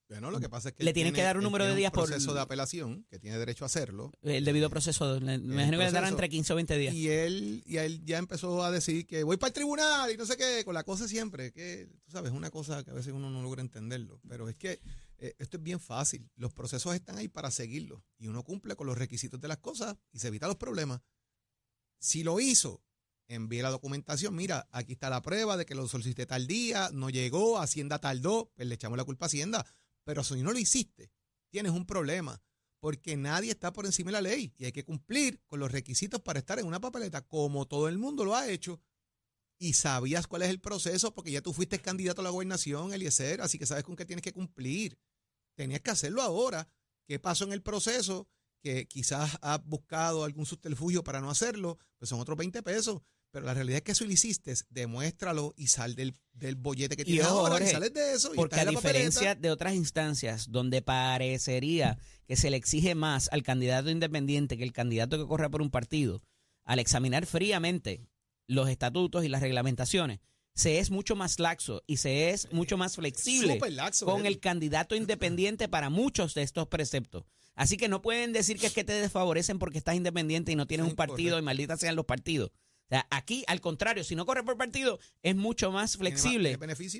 Bueno, 0.07 0.31
lo 0.31 0.39
que 0.39 0.49
pasa 0.49 0.69
es 0.69 0.75
que 0.75 0.83
Le 0.83 0.91
tienen 0.91 1.13
que 1.13 1.21
dar 1.21 1.37
un 1.37 1.43
número 1.43 1.65
de 1.65 1.75
días 1.75 1.91
por- 1.91 2.05
proceso 2.07 2.33
de 2.33 2.41
apelación, 2.41 3.05
que 3.11 3.19
tiene 3.19 3.37
derecho 3.37 3.63
a 3.63 3.67
hacerlo. 3.67 4.11
El 4.23 4.43
debido 4.43 4.67
proceso, 4.67 5.19
me 5.19 5.35
imagino 5.35 5.77
que 5.77 5.83
le 5.85 5.91
darán 5.91 6.09
entre 6.09 6.29
15 6.29 6.53
o 6.53 6.55
20 6.55 6.77
días. 6.79 6.95
Y 6.95 7.09
él, 7.09 7.61
y 7.67 7.77
él 7.77 8.03
ya 8.05 8.17
empezó 8.17 8.63
a 8.63 8.71
decir 8.71 9.05
que 9.05 9.23
voy 9.23 9.37
para 9.37 9.49
el 9.49 9.53
tribunal 9.53 10.11
y 10.11 10.17
no 10.17 10.25
sé 10.25 10.35
qué, 10.35 10.63
con 10.65 10.73
la 10.73 10.83
cosa 10.83 11.07
siempre, 11.07 11.51
que 11.51 11.87
tú 12.05 12.11
sabes, 12.11 12.31
es 12.31 12.35
una 12.37 12.49
cosa 12.49 12.83
que 12.83 12.89
a 12.89 12.95
veces 12.95 13.13
uno 13.13 13.29
no 13.29 13.43
logra 13.43 13.61
entenderlo. 13.61 14.19
Pero 14.27 14.49
es 14.49 14.57
que 14.57 14.79
eh, 15.19 15.35
esto 15.37 15.57
es 15.57 15.63
bien 15.63 15.79
fácil. 15.79 16.27
Los 16.37 16.53
procesos 16.53 16.95
están 16.95 17.17
ahí 17.19 17.27
para 17.27 17.51
seguirlos. 17.51 18.01
Y 18.17 18.29
uno 18.29 18.43
cumple 18.43 18.75
con 18.75 18.87
los 18.87 18.97
requisitos 18.97 19.39
de 19.39 19.47
las 19.47 19.57
cosas 19.59 19.95
y 20.11 20.17
se 20.17 20.29
evita 20.29 20.47
los 20.47 20.55
problemas. 20.55 21.01
Si 21.99 22.23
lo 22.23 22.39
hizo, 22.39 22.81
envíe 23.27 23.61
la 23.61 23.69
documentación. 23.69 24.35
Mira, 24.35 24.67
aquí 24.71 24.93
está 24.93 25.09
la 25.09 25.21
prueba 25.21 25.57
de 25.57 25.65
que 25.65 25.75
lo 25.75 25.87
solicité 25.87 26.25
tal 26.25 26.47
día, 26.47 26.89
no 26.93 27.09
llegó, 27.09 27.59
Hacienda 27.59 27.99
tardó, 27.99 28.51
pues 28.55 28.67
le 28.67 28.75
echamos 28.75 28.97
la 28.97 29.03
culpa 29.03 29.25
a 29.25 29.27
Hacienda. 29.27 29.65
Pero 30.03 30.23
si 30.23 30.41
no 30.41 30.51
lo 30.51 30.59
hiciste, 30.59 31.11
tienes 31.49 31.71
un 31.71 31.85
problema 31.85 32.41
porque 32.79 33.17
nadie 33.17 33.51
está 33.51 33.73
por 33.73 33.85
encima 33.85 34.09
de 34.09 34.13
la 34.13 34.21
ley 34.21 34.53
y 34.57 34.65
hay 34.65 34.71
que 34.71 34.85
cumplir 34.85 35.41
con 35.45 35.59
los 35.59 35.71
requisitos 35.71 36.21
para 36.21 36.39
estar 36.39 36.59
en 36.59 36.65
una 36.65 36.79
papeleta, 36.79 37.21
como 37.27 37.67
todo 37.67 37.87
el 37.87 37.97
mundo 37.97 38.25
lo 38.25 38.35
ha 38.35 38.49
hecho. 38.49 38.81
Y 39.61 39.73
sabías 39.73 40.27
cuál 40.27 40.43
es 40.43 40.49
el 40.49 40.61
proceso 40.61 41.13
porque 41.13 41.31
ya 41.31 41.41
tú 41.41 41.53
fuiste 41.53 41.79
candidato 41.79 42.21
a 42.21 42.23
la 42.23 42.29
gobernación, 42.29 42.93
Eliezer, 42.93 43.41
así 43.41 43.59
que 43.59 43.65
sabes 43.65 43.83
con 43.83 43.97
qué 43.97 44.05
tienes 44.05 44.23
que 44.23 44.31
cumplir. 44.31 44.97
Tenías 45.55 45.81
que 45.81 45.91
hacerlo 45.91 46.21
ahora. 46.21 46.69
¿Qué 47.05 47.19
pasó 47.19 47.43
en 47.43 47.51
el 47.51 47.61
proceso? 47.61 48.29
Que 48.61 48.87
quizás 48.87 49.37
has 49.41 49.63
buscado 49.65 50.23
algún 50.23 50.45
subterfugio 50.45 51.03
para 51.03 51.21
no 51.21 51.29
hacerlo, 51.29 51.77
pues 51.97 52.09
son 52.09 52.19
otros 52.19 52.37
20 52.37 52.61
pesos. 52.63 53.01
Pero 53.31 53.45
la 53.45 53.53
realidad 53.53 53.77
es 53.77 53.83
que 53.83 53.91
eso 53.91 54.05
lo 54.05 54.11
hiciste, 54.11 54.55
demuéstralo 54.69 55.53
y 55.55 55.67
sal 55.67 55.93
del, 55.93 56.15
del 56.33 56.55
bollete 56.55 56.97
que 56.97 57.05
tienes 57.05 57.25
ahora 57.27 57.63
y 57.63 57.71
sales 57.71 57.93
de 57.93 58.13
eso. 58.13 58.33
y 58.33 58.35
Porque 58.35 58.59
a 58.59 58.65
diferencia 58.65 59.35
de 59.35 59.51
otras 59.51 59.75
instancias 59.75 60.51
donde 60.51 60.81
parecería 60.81 61.99
que 62.27 62.35
se 62.35 62.49
le 62.49 62.57
exige 62.57 62.95
más 62.95 63.29
al 63.31 63.43
candidato 63.43 63.91
independiente 63.91 64.57
que 64.57 64.63
el 64.63 64.73
candidato 64.73 65.19
que 65.19 65.27
corre 65.27 65.49
por 65.49 65.61
un 65.61 65.69
partido, 65.69 66.21
al 66.65 66.79
examinar 66.79 67.27
fríamente 67.27 68.07
los 68.47 68.67
estatutos 68.67 69.23
y 69.23 69.29
las 69.29 69.41
reglamentaciones, 69.41 70.21
se 70.55 70.79
es 70.79 70.89
mucho 70.89 71.15
más 71.15 71.39
laxo 71.39 71.83
y 71.85 71.97
se 71.97 72.31
es 72.31 72.51
mucho 72.51 72.77
más 72.77 72.95
flexible 72.95 73.59
laxo, 73.69 74.05
con 74.05 74.25
el 74.25 74.39
candidato 74.39 74.95
independiente 74.95 75.69
para 75.69 75.89
muchos 75.89 76.33
de 76.33 76.41
estos 76.41 76.67
preceptos. 76.67 77.25
Así 77.59 77.75
que 77.75 77.89
no 77.89 78.01
pueden 78.01 78.31
decir 78.31 78.57
que 78.57 78.67
es 78.67 78.73
que 78.73 78.85
te 78.85 78.93
desfavorecen 78.93 79.59
porque 79.59 79.77
estás 79.77 79.93
independiente 79.95 80.49
y 80.53 80.55
no 80.55 80.65
tienes 80.65 80.85
Es 80.85 80.93
un 80.93 80.95
partido 80.95 81.37
y 81.37 81.41
malditas 81.41 81.77
sean 81.81 81.97
los 81.97 82.05
partidos. 82.05 82.51
O 82.51 82.87
sea, 82.87 83.05
aquí, 83.11 83.43
al 83.47 83.59
contrario, 83.59 84.05
si 84.05 84.15
no 84.15 84.25
corres 84.25 84.45
por 84.45 84.55
partido, 84.55 84.97
es 85.21 85.35
mucho 85.35 85.69
más 85.69 85.97
flexible 85.97 86.57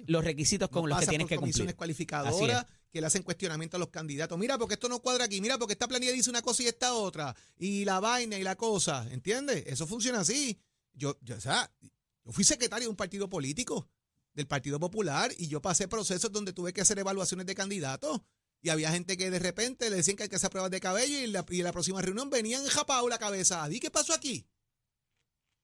los 0.07 0.21
requisitos 0.21 0.67
con 0.67 0.83
No 0.83 0.89
los 0.89 0.99
que 0.99 1.07
tienes 1.07 1.23
por 1.23 1.29
que 1.29 1.35
cumplir. 1.37 1.53
comisiones 1.53 1.75
cualificadoras 1.75 2.65
que 2.91 2.99
le 2.99 3.07
hacen 3.07 3.23
cuestionamiento 3.23 3.77
a 3.77 3.79
los 3.79 3.87
candidatos. 3.87 4.37
Mira, 4.37 4.57
porque 4.57 4.73
esto 4.73 4.89
no 4.89 4.99
cuadra 4.99 5.23
aquí. 5.23 5.39
Mira, 5.39 5.57
porque 5.57 5.71
esta 5.73 5.87
planilla 5.87 6.11
dice 6.11 6.29
una 6.29 6.41
cosa 6.41 6.61
y 6.61 6.67
esta 6.67 6.93
otra. 6.93 7.33
Y 7.57 7.85
la 7.85 8.01
vaina 8.01 8.37
y 8.37 8.43
la 8.43 8.57
cosa. 8.57 9.07
¿Entiendes? 9.11 9.63
Eso 9.65 9.87
funciona 9.87 10.19
así. 10.19 10.59
Yo, 10.91 11.17
yo, 11.21 11.37
o 11.37 11.39
sea, 11.39 11.71
yo 11.79 12.33
fui 12.33 12.43
secretario 12.43 12.87
de 12.87 12.89
un 12.89 12.97
partido 12.97 13.29
político, 13.29 13.87
del 14.33 14.45
Partido 14.45 14.77
Popular, 14.77 15.31
y 15.37 15.47
yo 15.47 15.61
pasé 15.61 15.87
procesos 15.87 16.33
donde 16.33 16.51
tuve 16.51 16.73
que 16.73 16.81
hacer 16.81 16.99
evaluaciones 16.99 17.45
de 17.45 17.55
candidatos. 17.55 18.19
Y 18.61 18.69
había 18.69 18.91
gente 18.91 19.17
que 19.17 19.31
de 19.31 19.39
repente 19.39 19.89
le 19.89 19.97
decían 19.97 20.17
que 20.17 20.23
hay 20.23 20.29
que 20.29 20.35
hacer 20.35 20.49
pruebas 20.49 20.71
de 20.71 20.79
cabello 20.79 21.17
y 21.17 21.23
en 21.23 21.33
la, 21.33 21.45
y 21.49 21.59
en 21.59 21.63
la 21.63 21.71
próxima 21.71 22.01
reunión 22.01 22.29
venían 22.29 22.65
japao 22.65 23.07
la 23.07 23.17
cabeza. 23.17 23.67
¿Y 23.71 23.79
qué 23.79 23.89
pasó 23.89 24.13
aquí? 24.13 24.47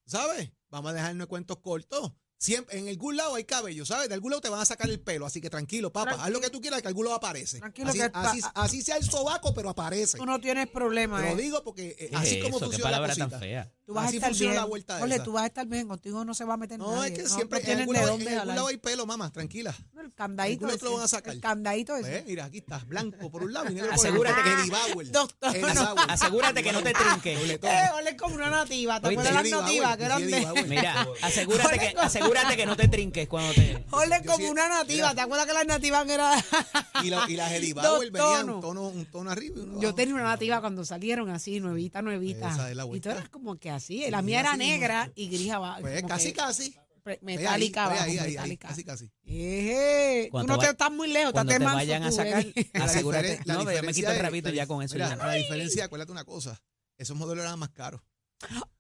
¿Sabes? 0.05 0.51
Vamos 0.69 0.91
a 0.91 0.93
dejarnos 0.93 1.27
cuentos 1.27 1.57
cortos. 1.59 2.13
Siempre, 2.37 2.77
en 2.77 2.89
algún 2.89 3.15
lado 3.15 3.35
hay 3.35 3.45
cabello, 3.45 3.85
¿sabes? 3.85 4.09
De 4.09 4.13
algún 4.13 4.31
lado 4.31 4.41
te 4.41 4.49
van 4.49 4.59
a 4.59 4.65
sacar 4.65 4.89
el 4.89 4.99
pelo, 4.99 5.25
así 5.25 5.39
que 5.39 5.49
tranquilo, 5.49 5.91
papá, 5.91 6.11
haz 6.19 6.29
lo 6.29 6.41
que 6.41 6.49
tú 6.49 6.59
quieras, 6.59 6.81
que 6.81 6.87
algún 6.89 7.05
lado 7.05 7.15
aparece. 7.15 7.59
Tranquilo 7.59 7.89
así, 7.89 7.97
que 7.97 8.11
así, 8.13 8.41
así 8.53 8.81
sea 8.81 8.97
el 8.97 9.03
sobaco, 9.03 9.53
pero 9.53 9.69
aparece. 9.69 10.17
Tú 10.17 10.25
no 10.25 10.39
tienes 10.39 10.67
problema. 10.67 11.21
Te 11.21 11.33
lo 11.33 11.39
eh. 11.39 11.41
digo 11.41 11.63
porque 11.63 11.95
eh, 11.97 12.09
¿Qué 12.09 12.15
así 12.15 12.35
es 12.35 12.43
como 12.43 12.57
eso? 12.57 12.69
¿Qué 12.69 12.77
funciona 12.77 12.91
la 12.91 12.97
palabra 12.97 13.15
tan 13.15 13.29
cosita. 13.29 13.39
fea? 13.39 13.73
Tú 13.85 13.93
vas 13.93 14.07
Así 14.07 14.15
a 14.15 14.17
estar 14.17 14.29
funciona 14.31 14.51
bien. 14.53 14.61
la 14.63 14.67
vuelta 14.67 15.03
Ole, 15.03 15.15
esa. 15.15 15.23
tú 15.23 15.31
vas 15.33 15.43
a 15.43 15.45
estar 15.45 15.67
bien, 15.67 15.87
contigo 15.87 16.25
no 16.25 16.33
se 16.33 16.43
va 16.43 16.55
a 16.55 16.57
meter 16.57 16.79
No, 16.79 16.95
nadie. 16.95 17.11
es 17.13 17.17
que 17.19 17.23
no, 17.23 17.29
siempre 17.35 17.61
no 17.63 17.69
en 17.71 17.79
algún, 17.81 17.93
de 17.93 17.99
lado, 18.01 18.11
dónde 18.13 18.31
en 18.33 18.39
algún 18.39 18.55
lado 18.55 18.67
hay 18.67 18.77
pelo, 18.77 19.05
mamá, 19.05 19.31
tranquila. 19.31 19.75
No, 19.93 20.01
El 20.01 20.11
candadito 20.13 20.65
te 20.65 20.71
lo 20.71 20.75
ese, 20.89 20.95
van 20.95 21.03
a 21.03 21.07
sacar. 21.07 21.33
El 21.35 21.39
candadito 21.41 21.95
ese. 21.95 22.09
Pues, 22.09 22.25
mira, 22.25 22.45
aquí 22.45 22.57
está, 22.57 22.79
blanco 22.79 23.29
por 23.29 23.43
un 23.43 23.53
lado 23.53 23.69
y 23.69 23.75
negro 23.75 23.89
por 23.91 23.99
Asegúrate 23.99 24.39
el 24.39 24.45
que- 24.45 24.71
otro. 24.73 24.89
Bauer. 24.89 25.11
Doctor, 25.11 25.57
no. 25.75 25.95
Bauer. 25.95 26.11
Asegúrate 26.11 26.63
que 26.63 26.71
no 26.73 26.81
te 26.81 26.93
trinque. 26.93 27.57
Tono. 27.61 27.73
Eh, 27.73 27.89
ole, 27.95 28.17
como 28.17 28.35
una 28.35 28.49
nativa. 28.49 28.99
¿Te 28.99 29.07
acuerdas 29.09 29.33
las 29.35 29.49
nativas 29.51 29.97
que 29.97 30.03
eran 30.03 30.25
de... 30.31 30.63
Mira, 30.67 31.07
asegúrate 31.21 31.77
que, 31.79 31.95
asegúrate 31.99 32.57
que 32.57 32.65
no 32.65 32.75
te 32.75 32.87
trinques 32.87 33.27
cuando 33.27 33.53
te... 33.53 33.85
Ole, 33.91 34.23
como 34.25 34.49
una 34.49 34.67
nativa. 34.67 35.13
¿Te 35.13 35.21
acuerdas 35.21 35.45
que 35.45 35.53
las 35.53 35.67
nativas 35.67 36.09
eran... 36.09 36.43
Y, 37.03 37.09
la- 37.11 37.29
y 37.29 37.35
las 37.35 37.51
Eddie 37.51 37.73
Dos 37.73 37.83
Bauer 37.83 38.09
venían 38.09 38.31
tonos. 38.47 38.55
un 38.55 38.61
tono, 38.61 38.87
un 38.87 39.05
tono 39.05 39.29
arriba 39.29 39.57
y 39.57 39.59
uno 39.61 39.79
Yo 39.81 39.93
tenía 39.93 40.15
una 40.15 40.23
nativa 40.23 40.59
cuando 40.61 40.83
salieron 40.85 41.29
así, 41.29 41.59
nuevita, 41.59 42.01
nuevita. 42.01 42.55
Y 42.93 42.99
tú 42.99 43.09
eras 43.09 43.29
como 43.29 43.57
que 43.57 43.69
así. 43.75 44.09
La 44.09 44.21
mía 44.21 44.39
era 44.41 44.55
negra 44.57 45.11
y 45.15 45.27
gris 45.29 45.51
abajo. 45.51 45.81
Pues 45.81 45.95
como 46.01 46.07
casi, 46.09 46.27
que 46.27 46.33
casi. 46.33 46.75
ahí, 47.05 47.17
Metálica 47.21 47.85
abajo, 47.85 48.01
ahí, 48.03 48.11
ahí, 48.11 48.17
ahí, 48.19 48.29
metálica. 48.31 48.67
Casi, 48.69 48.83
casi. 48.83 49.11
Eje, 49.23 50.23
tú 50.25 50.31
Cuando 50.31 50.53
no 50.53 50.59
te 50.59 50.65
va- 50.65 50.71
estás 50.71 50.91
muy 50.91 51.07
lejos, 51.07 51.33
Cuando 51.33 51.51
estate 51.51 51.59
te 51.59 51.65
manso 51.65 51.77
vayan 51.77 52.03
a 52.03 52.09
tú, 52.09 52.15
sacar, 52.15 52.41
Eddie. 52.41 52.69
La 52.73 52.85
asegúrate. 52.85 53.27
diferen- 53.27 53.45
la 53.45 53.53
No, 53.53 53.59
pero 53.59 53.59
yo 53.59 53.65
me 53.83 53.87
diferencia 53.87 53.93
quito 54.01 54.09
el 54.09 54.15
es- 54.15 54.17
la 54.23 54.55
ya 54.55 54.67
con 54.67 54.81
eso. 54.83 54.95
mira, 54.95 55.09
ya. 55.09 55.15
La 55.17 55.33
diferencia, 55.33 55.85
acuérdate 55.85 56.11
una 56.11 56.23
cosa. 56.25 56.59
Esos 56.97 57.15
modelos 57.15 57.43
eran 57.45 57.59
más 57.59 57.69
caros. 57.69 58.01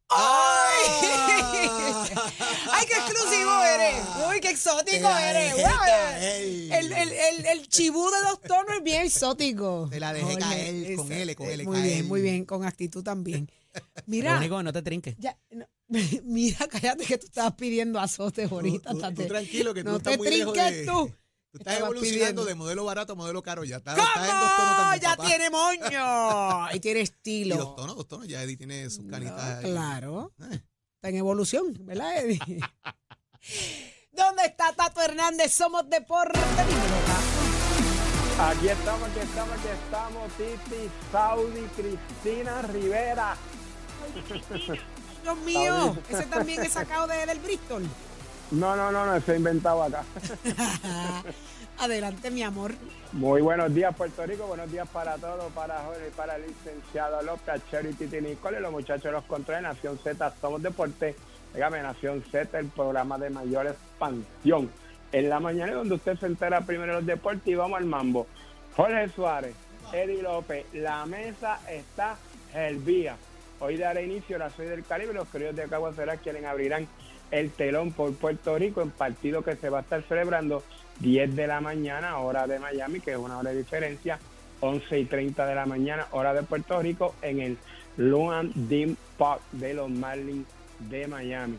¡Ay! 0.09 0.85
¡Ay, 2.71 2.85
qué 2.87 2.93
exclusivo 2.93 3.63
eres! 3.63 4.03
¡Uy, 4.29 4.39
qué 4.39 4.49
exótico 4.51 5.03
la 5.09 5.31
eres! 5.31 5.63
caer. 5.63 6.71
El, 6.73 6.91
el, 6.91 7.11
el, 7.11 7.45
el 7.45 7.67
chibú 7.67 8.09
de 8.11 8.21
dos 8.21 8.41
tonos 8.41 8.77
es 8.77 8.83
bien 8.83 9.01
exótico. 9.05 9.87
Te 9.89 9.99
la 9.99 10.13
dejé 10.13 10.25
Ole, 10.33 10.37
caer 10.37 10.95
con 10.95 11.11
L, 11.11 11.35
con 11.35 11.47
L, 11.47 11.63
Muy 11.65 11.75
caer. 11.77 11.87
bien, 11.93 12.07
muy 12.07 12.21
bien, 12.21 12.45
con 12.45 12.65
actitud 12.65 13.03
también. 13.03 13.49
Lo 13.73 13.81
Mira, 14.05 14.37
único 14.37 14.57
que 14.57 14.63
no 14.63 14.73
te 14.73 14.81
trinques. 14.81 15.15
ya, 15.17 15.37
no, 15.51 15.65
mira, 16.23 16.67
cállate 16.67 17.05
que 17.05 17.17
tú 17.17 17.25
estabas 17.25 17.53
pidiendo 17.53 17.99
azotes 17.99 18.51
ahorita. 18.51 18.91
Tú- 18.91 18.99
tú- 19.01 19.13
tú 19.13 19.27
tranquilo 19.27 19.73
que 19.73 19.83
tú 19.83 19.89
no 19.91 19.97
estás 19.97 20.13
te 20.13 20.17
muy 20.17 20.29
lejos 20.29 20.53
trinques 20.53 20.77
de- 20.77 20.85
tú. 20.85 21.11
Tú 21.55 21.59
estás 21.59 21.79
evolucionando 21.79 22.11
pidiendo. 22.11 22.45
de 22.45 22.55
modelo 22.55 22.83
barato 22.83 23.13
a 23.13 23.15
modelo 23.15 23.41
caro 23.41 23.63
ya. 23.63 23.77
Estás, 23.77 23.95
¿Cómo? 23.95 24.07
estás 24.07 24.29
en 24.29 24.39
dos 24.39 24.57
tonos 24.57 24.77
también, 24.77 25.01
ya 25.01 25.09
papá. 25.15 25.25
tiene 25.27 25.49
moño 25.49 26.67
y 26.73 26.79
tiene 26.81 26.99
Y 26.99 27.03
estilo. 27.03 27.55
dos 27.55 27.75
tonos, 27.77 27.95
dos 27.95 28.07
tonos. 28.09 28.27
Ya 28.27 28.43
Eddie 28.43 28.57
tiene 28.57 28.89
sus 28.89 29.05
canitas. 29.05 29.63
No, 29.63 29.69
claro. 29.69 30.33
Eh. 30.51 30.61
Está 30.95 31.09
en 31.09 31.15
evolución, 31.15 31.73
¿verdad, 31.85 32.17
Eddie? 32.17 32.39
¿Dónde 34.11 34.43
está 34.45 34.73
Tato 34.73 35.01
Hernández? 35.01 35.53
Somos 35.53 35.89
deporte. 35.89 36.37
Aquí 38.37 38.67
estamos, 38.67 39.09
aquí 39.09 39.19
estamos, 39.19 39.57
aquí 39.57 39.67
estamos, 39.85 40.31
Titi, 40.33 40.89
Saudi, 41.11 41.61
Cristina 41.77 42.61
Rivera. 42.63 43.37
Dios 45.23 45.37
mío, 45.39 45.97
ese 46.09 46.23
también 46.25 46.63
es 46.63 46.73
sacado 46.73 47.07
de, 47.07 47.25
del 47.25 47.39
Bristol. 47.39 47.83
No, 48.51 48.75
no, 48.75 48.91
no, 48.91 49.05
no, 49.05 49.19
se 49.21 49.33
ha 49.33 49.35
inventado 49.35 49.83
acá. 49.83 50.03
Adelante, 51.79 52.31
mi 52.31 52.43
amor. 52.43 52.71
Muy 53.11 53.41
buenos 53.41 53.73
días, 53.73 53.93
Puerto 53.95 54.25
Rico, 54.25 54.45
buenos 54.45 54.71
días 54.71 54.87
para 54.87 55.15
todos, 55.17 55.51
para 55.53 55.79
Jorge, 55.79 56.11
para 56.15 56.35
el 56.35 56.47
licenciado 56.47 57.21
López, 57.23 57.61
Chero 57.69 57.89
y 57.89 57.93
Titi 57.93 58.21
Nicole, 58.21 58.59
los 58.59 58.71
muchachos 58.71 59.03
de 59.03 59.11
los 59.11 59.23
controles, 59.25 59.63
Nación 59.63 59.99
Z, 60.01 60.33
Somos 60.39 60.61
Deporte, 60.61 61.15
dígame, 61.53 61.81
Nación 61.81 62.23
Z, 62.31 62.59
el 62.59 62.67
programa 62.67 63.17
de 63.17 63.29
mayor 63.29 63.67
expansión. 63.67 64.69
En 65.11 65.29
la 65.29 65.39
mañana 65.39 65.71
es 65.71 65.77
donde 65.77 65.95
usted 65.95 66.17
se 66.17 66.27
entera 66.27 66.61
primero 66.61 66.93
de 66.93 66.97
los 66.99 67.05
deportes 67.05 67.47
y 67.47 67.55
vamos 67.55 67.77
al 67.77 67.85
mambo. 67.85 68.27
Jorge 68.75 69.09
Suárez, 69.09 69.55
Eddie 69.91 70.21
López, 70.21 70.65
la 70.73 71.05
mesa 71.05 71.59
está 71.69 72.17
hervía. 72.53 73.17
Hoy 73.59 73.77
dará 73.77 74.01
inicio 74.01 74.37
la 74.37 74.49
Soy 74.49 74.67
del 74.67 74.83
Caribe, 74.83 75.13
los 75.13 75.27
queridos 75.29 75.55
de 75.55 75.67
Caguas 75.67 75.95
será 75.95 76.17
quienes 76.17 76.43
abrirán 76.45 76.87
el 77.39 77.51
telón 77.51 77.91
por 77.91 78.13
Puerto 78.15 78.57
Rico 78.57 78.81
en 78.81 78.91
partido 78.91 79.43
que 79.43 79.55
se 79.55 79.69
va 79.69 79.79
a 79.79 79.81
estar 79.81 80.01
celebrando 80.03 80.63
10 81.01 81.35
de 81.35 81.47
la 81.47 81.59
mañana, 81.59 82.17
hora 82.19 82.47
de 82.47 82.59
Miami, 82.59 83.01
que 83.01 83.11
es 83.11 83.17
una 83.17 83.37
hora 83.37 83.51
de 83.51 83.57
diferencia, 83.57 84.19
11 84.61 84.99
y 84.99 85.05
30 85.05 85.45
de 85.45 85.55
la 85.55 85.65
mañana, 85.65 86.07
hora 86.11 86.33
de 86.33 86.43
Puerto 86.43 86.81
Rico, 86.81 87.13
en 87.21 87.41
el 87.41 87.57
Luan 87.97 88.51
Dean 88.55 88.97
Park 89.17 89.41
de 89.51 89.73
los 89.73 89.89
Marlins 89.89 90.47
de 90.79 91.07
Miami. 91.07 91.57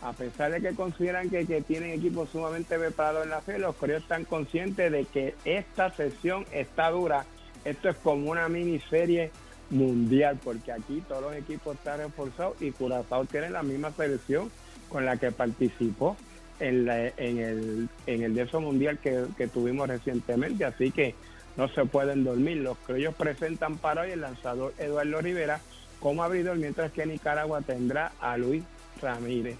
A 0.00 0.12
pesar 0.12 0.50
de 0.50 0.60
que 0.60 0.74
consideran 0.74 1.30
que, 1.30 1.46
que 1.46 1.62
tienen 1.62 1.92
equipos 1.92 2.28
sumamente 2.30 2.76
preparados 2.76 3.22
en 3.22 3.30
la 3.30 3.40
fe, 3.40 3.60
los 3.60 3.76
coreanos 3.76 4.02
están 4.02 4.24
conscientes 4.24 4.90
de 4.90 5.04
que 5.04 5.36
esta 5.44 5.90
sesión 5.92 6.44
está 6.50 6.90
dura. 6.90 7.24
Esto 7.64 7.90
es 7.90 7.96
como 7.98 8.28
una 8.28 8.48
miniserie 8.48 9.30
mundial, 9.70 10.40
porque 10.42 10.72
aquí 10.72 11.00
todos 11.06 11.22
los 11.22 11.34
equipos 11.36 11.76
están 11.76 11.98
reforzados 11.98 12.60
y 12.60 12.72
Curazao 12.72 13.24
tiene 13.26 13.50
la 13.50 13.62
misma 13.62 13.92
selección 13.92 14.50
con 14.92 15.06
la 15.06 15.16
que 15.16 15.32
participó 15.32 16.16
en, 16.60 16.84
la- 16.84 17.08
en 17.08 17.38
el 17.38 17.88
en 18.06 18.22
el 18.22 18.34
Deso 18.34 18.60
Mundial 18.60 18.98
que, 18.98 19.24
que 19.38 19.48
tuvimos 19.48 19.88
recientemente, 19.88 20.64
así 20.66 20.90
que 20.90 21.14
no 21.56 21.66
se 21.68 21.84
pueden 21.86 22.22
dormir. 22.24 22.58
Los 22.58 22.76
criollos 22.78 23.14
presentan 23.14 23.78
para 23.78 24.02
hoy 24.02 24.10
el 24.10 24.20
lanzador 24.20 24.74
Eduardo 24.78 25.20
Rivera 25.22 25.60
como 25.98 26.22
abridor, 26.22 26.56
mientras 26.58 26.92
que 26.92 27.06
Nicaragua 27.06 27.62
tendrá 27.62 28.12
a 28.20 28.36
Luis 28.36 28.62
Ramírez. 29.00 29.56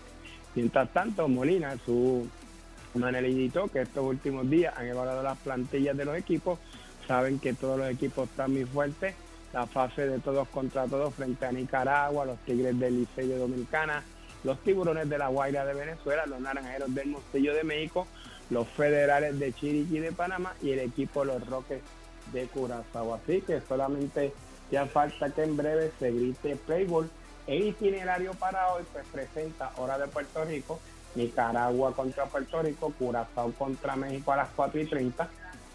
Mientras 0.55 0.89
tanto, 0.93 1.29
Molina, 1.29 1.77
su 1.87 2.29
manelito, 2.95 3.69
que 3.69 3.81
estos 3.83 4.05
últimos 4.05 4.49
días 4.51 4.75
han 4.77 4.87
evaluado 4.87 5.23
las 5.23 5.39
plantillas 5.39 5.97
de 5.97 6.05
los 6.05 6.17
equipos, 6.17 6.59
saben 7.09 7.39
que 7.39 7.55
todos 7.55 7.79
los 7.79 7.89
equipos 7.91 8.29
están 8.29 8.53
muy 8.53 8.65
fuertes. 8.65 9.15
La 9.53 9.67
fase 9.67 10.07
de 10.09 10.19
todos 10.19 10.49
contra 10.49 10.87
todos 10.87 11.15
frente 11.15 11.45
a 11.47 11.53
Nicaragua, 11.53 12.25
los 12.25 12.39
Tigres 12.41 12.79
del 12.79 13.01
Licey 13.01 13.29
de 13.29 13.37
Dominicana, 13.39 14.03
los 14.45 14.59
Tiburones 14.61 15.09
de 15.09 15.19
la 15.19 15.29
Guaira 15.29 15.65
de 15.65 15.75
Venezuela, 15.75 16.27
los 16.27 16.41
Naranjeros 16.41 16.95
del 16.95 17.09
Montillo 17.09 17.55
de 17.55 17.65
México, 17.65 18.07
los 18.51 18.69
Federales 18.69 19.39
de 19.39 19.53
Chiriquí 19.53 19.99
de 19.99 20.13
Panamá 20.13 20.55
y 20.63 20.73
el 20.73 20.81
equipo 20.81 21.25
Los 21.25 21.47
Roques 21.47 21.81
de 22.33 22.47
Curazao. 22.47 23.15
Así 23.15 23.41
que 23.43 23.61
solamente 23.61 24.33
ya 24.71 24.87
falta 24.87 25.31
que 25.31 25.43
en 25.43 25.57
breve 25.57 25.93
se 25.99 26.11
grite 26.11 26.57
Playboy. 26.57 27.09
El 27.47 27.69
itinerario 27.69 28.33
para 28.35 28.73
hoy 28.73 28.85
pues 28.93 29.05
presenta 29.13 29.73
hora 29.77 29.99
de 29.99 30.07
Puerto 30.07 30.45
Rico, 30.45 30.81
Nicaragua 31.15 31.95
contra 31.95 32.27
Puerto 32.27 32.63
Rico, 32.63 32.93
Curazao 32.99 33.53
contra 33.53 33.97
México 33.97 34.33
a 34.33 34.37
las 34.37 34.49
4 34.55 34.81
y 34.81 34.87
30 34.87 35.29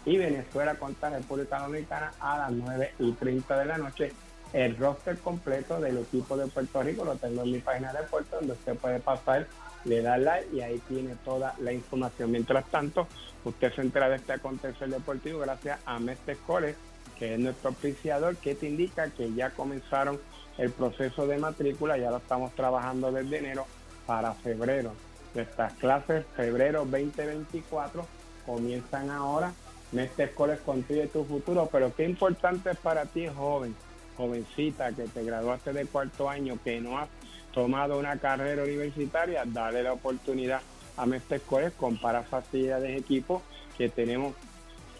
y 0.04 0.16
Venezuela 0.16 0.74
contra 0.76 1.10
República 1.10 1.58
Dominicana 1.58 2.12
a 2.20 2.38
las 2.38 2.52
9 2.52 2.94
y 2.98 3.12
30 3.12 3.58
de 3.58 3.64
la 3.66 3.78
noche. 3.78 4.12
El 4.52 4.76
roster 4.78 5.18
completo 5.18 5.78
del 5.80 5.98
equipo 5.98 6.36
de 6.36 6.46
Puerto 6.46 6.82
Rico 6.82 7.04
lo 7.04 7.16
tengo 7.16 7.42
en 7.42 7.52
mi 7.52 7.58
página 7.58 7.92
de 7.92 8.02
Puerto, 8.04 8.36
donde 8.36 8.54
usted 8.54 8.76
puede 8.76 8.98
pasar, 8.98 9.46
le 9.84 10.00
da 10.00 10.16
like 10.16 10.48
y 10.54 10.60
ahí 10.60 10.80
tiene 10.88 11.16
toda 11.24 11.54
la 11.60 11.72
información. 11.72 12.30
Mientras 12.30 12.64
tanto, 12.70 13.06
usted 13.44 13.72
se 13.74 13.82
entera 13.82 14.08
de 14.08 14.16
este 14.16 14.32
acontecer 14.32 14.88
deportivo 14.88 15.40
gracias 15.40 15.78
a 15.84 15.98
Mestre 15.98 16.38
College, 16.46 16.76
que 17.18 17.34
es 17.34 17.40
nuestro 17.40 17.70
auspiciador, 17.70 18.36
que 18.36 18.54
te 18.54 18.68
indica 18.68 19.10
que 19.10 19.32
ya 19.34 19.50
comenzaron 19.50 20.18
el 20.56 20.70
proceso 20.70 21.26
de 21.26 21.38
matrícula, 21.38 21.98
ya 21.98 22.10
lo 22.10 22.16
estamos 22.16 22.52
trabajando 22.54 23.12
desde 23.12 23.38
enero 23.38 23.66
para 24.06 24.32
febrero. 24.32 24.92
Nuestras 25.34 25.74
clases, 25.74 26.24
febrero 26.34 26.86
2024, 26.86 28.06
comienzan 28.46 29.10
ahora. 29.10 29.52
Mestre 29.92 30.32
College 30.32 30.62
construye 30.64 31.06
tu 31.06 31.24
futuro, 31.24 31.68
pero 31.70 31.94
qué 31.94 32.04
importante 32.04 32.70
es 32.70 32.78
para 32.78 33.04
ti, 33.06 33.26
joven, 33.26 33.74
jovencita, 34.18 34.92
que 34.92 35.04
te 35.04 35.24
graduaste 35.24 35.72
de 35.72 35.86
cuarto 35.86 36.28
año, 36.28 36.58
que 36.62 36.78
no 36.80 36.98
has 36.98 37.08
tomado 37.54 37.98
una 37.98 38.18
carrera 38.18 38.64
universitaria, 38.64 39.44
dale 39.46 39.82
la 39.82 39.94
oportunidad 39.94 40.60
a 40.96 41.06
Mestre 41.06 41.40
College, 41.40 41.72
compara 41.76 42.22
facilidades 42.24 42.98
equipo, 42.98 43.42
que 43.78 43.88
tenemos 43.88 44.34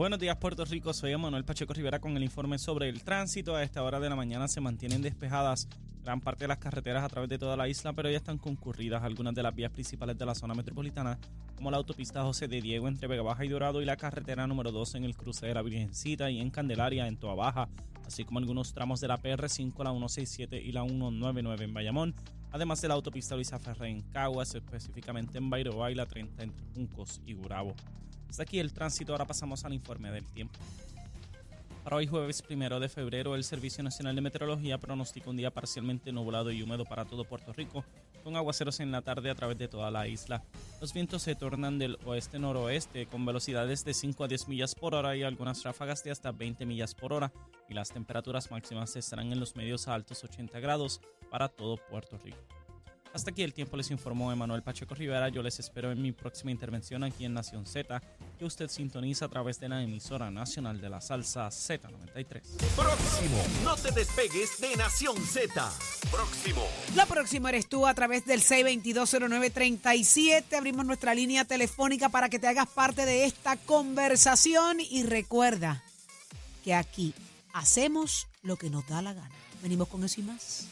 Buenos 0.00 0.18
días 0.18 0.38
Puerto 0.38 0.64
Rico, 0.64 0.94
soy 0.94 1.14
Manuel 1.18 1.44
Pacheco 1.44 1.74
Rivera 1.74 1.98
con 1.98 2.16
el 2.16 2.22
informe 2.22 2.58
sobre 2.58 2.88
el 2.88 3.04
tránsito. 3.04 3.54
A 3.54 3.62
esta 3.62 3.82
hora 3.82 4.00
de 4.00 4.08
la 4.08 4.16
mañana 4.16 4.48
se 4.48 4.58
mantienen 4.58 5.02
despejadas 5.02 5.68
gran 6.02 6.22
parte 6.22 6.44
de 6.44 6.48
las 6.48 6.56
carreteras 6.56 7.04
a 7.04 7.08
través 7.10 7.28
de 7.28 7.36
toda 7.36 7.54
la 7.54 7.68
isla, 7.68 7.92
pero 7.92 8.08
ya 8.08 8.16
están 8.16 8.38
concurridas 8.38 9.02
algunas 9.02 9.34
de 9.34 9.42
las 9.42 9.54
vías 9.54 9.70
principales 9.70 10.16
de 10.16 10.24
la 10.24 10.34
zona 10.34 10.54
metropolitana, 10.54 11.18
como 11.54 11.70
la 11.70 11.76
autopista 11.76 12.22
José 12.22 12.48
de 12.48 12.62
Diego 12.62 12.88
entre 12.88 13.08
Vega 13.08 13.22
Baja 13.22 13.44
y 13.44 13.48
Dorado 13.48 13.82
y 13.82 13.84
la 13.84 13.98
carretera 13.98 14.46
número 14.46 14.72
2 14.72 14.94
en 14.94 15.04
el 15.04 15.14
cruce 15.14 15.46
de 15.46 15.52
la 15.52 15.60
Virgencita 15.60 16.30
y 16.30 16.40
en 16.40 16.48
Candelaria 16.48 17.06
en 17.06 17.18
Toa 17.18 17.34
Baja, 17.34 17.68
así 18.06 18.24
como 18.24 18.38
algunos 18.38 18.72
tramos 18.72 19.02
de 19.02 19.08
la 19.08 19.18
PR5, 19.18 19.84
la 19.84 19.90
167 19.90 20.62
y 20.62 20.72
la 20.72 20.82
199 20.82 21.62
en 21.62 21.74
Bayamón, 21.74 22.14
además 22.52 22.80
de 22.80 22.88
la 22.88 22.94
autopista 22.94 23.34
Luisa 23.34 23.58
Ferré 23.58 23.90
en 23.90 24.00
Caguas, 24.00 24.54
específicamente 24.54 25.36
en 25.36 25.50
Bairoa 25.50 25.90
y 25.90 25.94
la 25.94 26.06
30 26.06 26.42
entre 26.42 26.64
Juncos 26.74 27.20
y 27.26 27.34
Gurabo. 27.34 27.74
Hasta 28.30 28.44
aquí 28.44 28.60
el 28.60 28.72
tránsito, 28.72 29.12
ahora 29.12 29.26
pasamos 29.26 29.64
al 29.64 29.74
informe 29.74 30.10
del 30.12 30.24
tiempo. 30.24 30.58
Para 31.82 31.96
hoy 31.96 32.06
jueves 32.06 32.42
primero 32.42 32.78
de 32.78 32.88
febrero, 32.88 33.34
el 33.34 33.42
Servicio 33.42 33.82
Nacional 33.82 34.14
de 34.14 34.20
Meteorología 34.20 34.78
pronostica 34.78 35.30
un 35.30 35.36
día 35.36 35.50
parcialmente 35.50 36.12
nublado 36.12 36.52
y 36.52 36.62
húmedo 36.62 36.84
para 36.84 37.04
todo 37.06 37.24
Puerto 37.24 37.52
Rico, 37.52 37.84
con 38.22 38.36
aguaceros 38.36 38.78
en 38.78 38.92
la 38.92 39.02
tarde 39.02 39.30
a 39.30 39.34
través 39.34 39.58
de 39.58 39.66
toda 39.66 39.90
la 39.90 40.06
isla. 40.06 40.44
Los 40.80 40.92
vientos 40.92 41.22
se 41.22 41.34
tornan 41.34 41.80
del 41.80 41.98
oeste-noroeste 42.04 43.06
con 43.06 43.26
velocidades 43.26 43.84
de 43.84 43.94
5 43.94 44.22
a 44.22 44.28
10 44.28 44.46
millas 44.46 44.76
por 44.76 44.94
hora 44.94 45.16
y 45.16 45.24
algunas 45.24 45.64
ráfagas 45.64 46.04
de 46.04 46.12
hasta 46.12 46.30
20 46.30 46.66
millas 46.66 46.94
por 46.94 47.12
hora, 47.12 47.32
y 47.68 47.74
las 47.74 47.90
temperaturas 47.90 48.52
máximas 48.52 48.94
estarán 48.94 49.32
en 49.32 49.40
los 49.40 49.56
medios 49.56 49.88
a 49.88 49.94
altos 49.94 50.22
80 50.22 50.60
grados 50.60 51.00
para 51.30 51.48
todo 51.48 51.78
Puerto 51.78 52.16
Rico. 52.18 52.38
Hasta 53.12 53.30
aquí 53.30 53.42
el 53.42 53.52
tiempo 53.52 53.76
les 53.76 53.90
informó 53.90 54.30
Emanuel 54.30 54.62
Pacheco 54.62 54.94
Rivera. 54.94 55.28
Yo 55.28 55.42
les 55.42 55.58
espero 55.58 55.90
en 55.90 56.00
mi 56.00 56.12
próxima 56.12 56.52
intervención 56.52 57.02
aquí 57.02 57.24
en 57.24 57.34
Nación 57.34 57.66
Z, 57.66 58.00
que 58.38 58.44
usted 58.44 58.68
sintoniza 58.68 59.24
a 59.24 59.28
través 59.28 59.58
de 59.58 59.68
la 59.68 59.82
emisora 59.82 60.30
nacional 60.30 60.80
de 60.80 60.88
la 60.88 61.00
salsa 61.00 61.48
Z93. 61.48 62.40
Próximo. 62.76 63.42
No 63.64 63.74
te 63.74 63.90
despegues 63.90 64.60
de 64.60 64.76
Nación 64.76 65.16
Z. 65.16 65.72
Próximo. 66.10 66.64
Lo 66.94 67.04
próximo 67.06 67.48
eres 67.48 67.68
tú 67.68 67.84
a 67.86 67.94
través 67.94 68.24
del 68.26 68.42
6220937. 68.42 70.56
Abrimos 70.56 70.86
nuestra 70.86 71.12
línea 71.12 71.44
telefónica 71.44 72.10
para 72.10 72.28
que 72.28 72.38
te 72.38 72.46
hagas 72.46 72.68
parte 72.68 73.06
de 73.06 73.24
esta 73.24 73.56
conversación 73.56 74.78
y 74.78 75.02
recuerda 75.02 75.82
que 76.62 76.74
aquí 76.74 77.12
hacemos 77.52 78.28
lo 78.42 78.56
que 78.56 78.70
nos 78.70 78.86
da 78.86 79.02
la 79.02 79.14
gana. 79.14 79.34
Venimos 79.62 79.88
con 79.88 80.04
eso 80.04 80.20
y 80.20 80.24
más. 80.24 80.68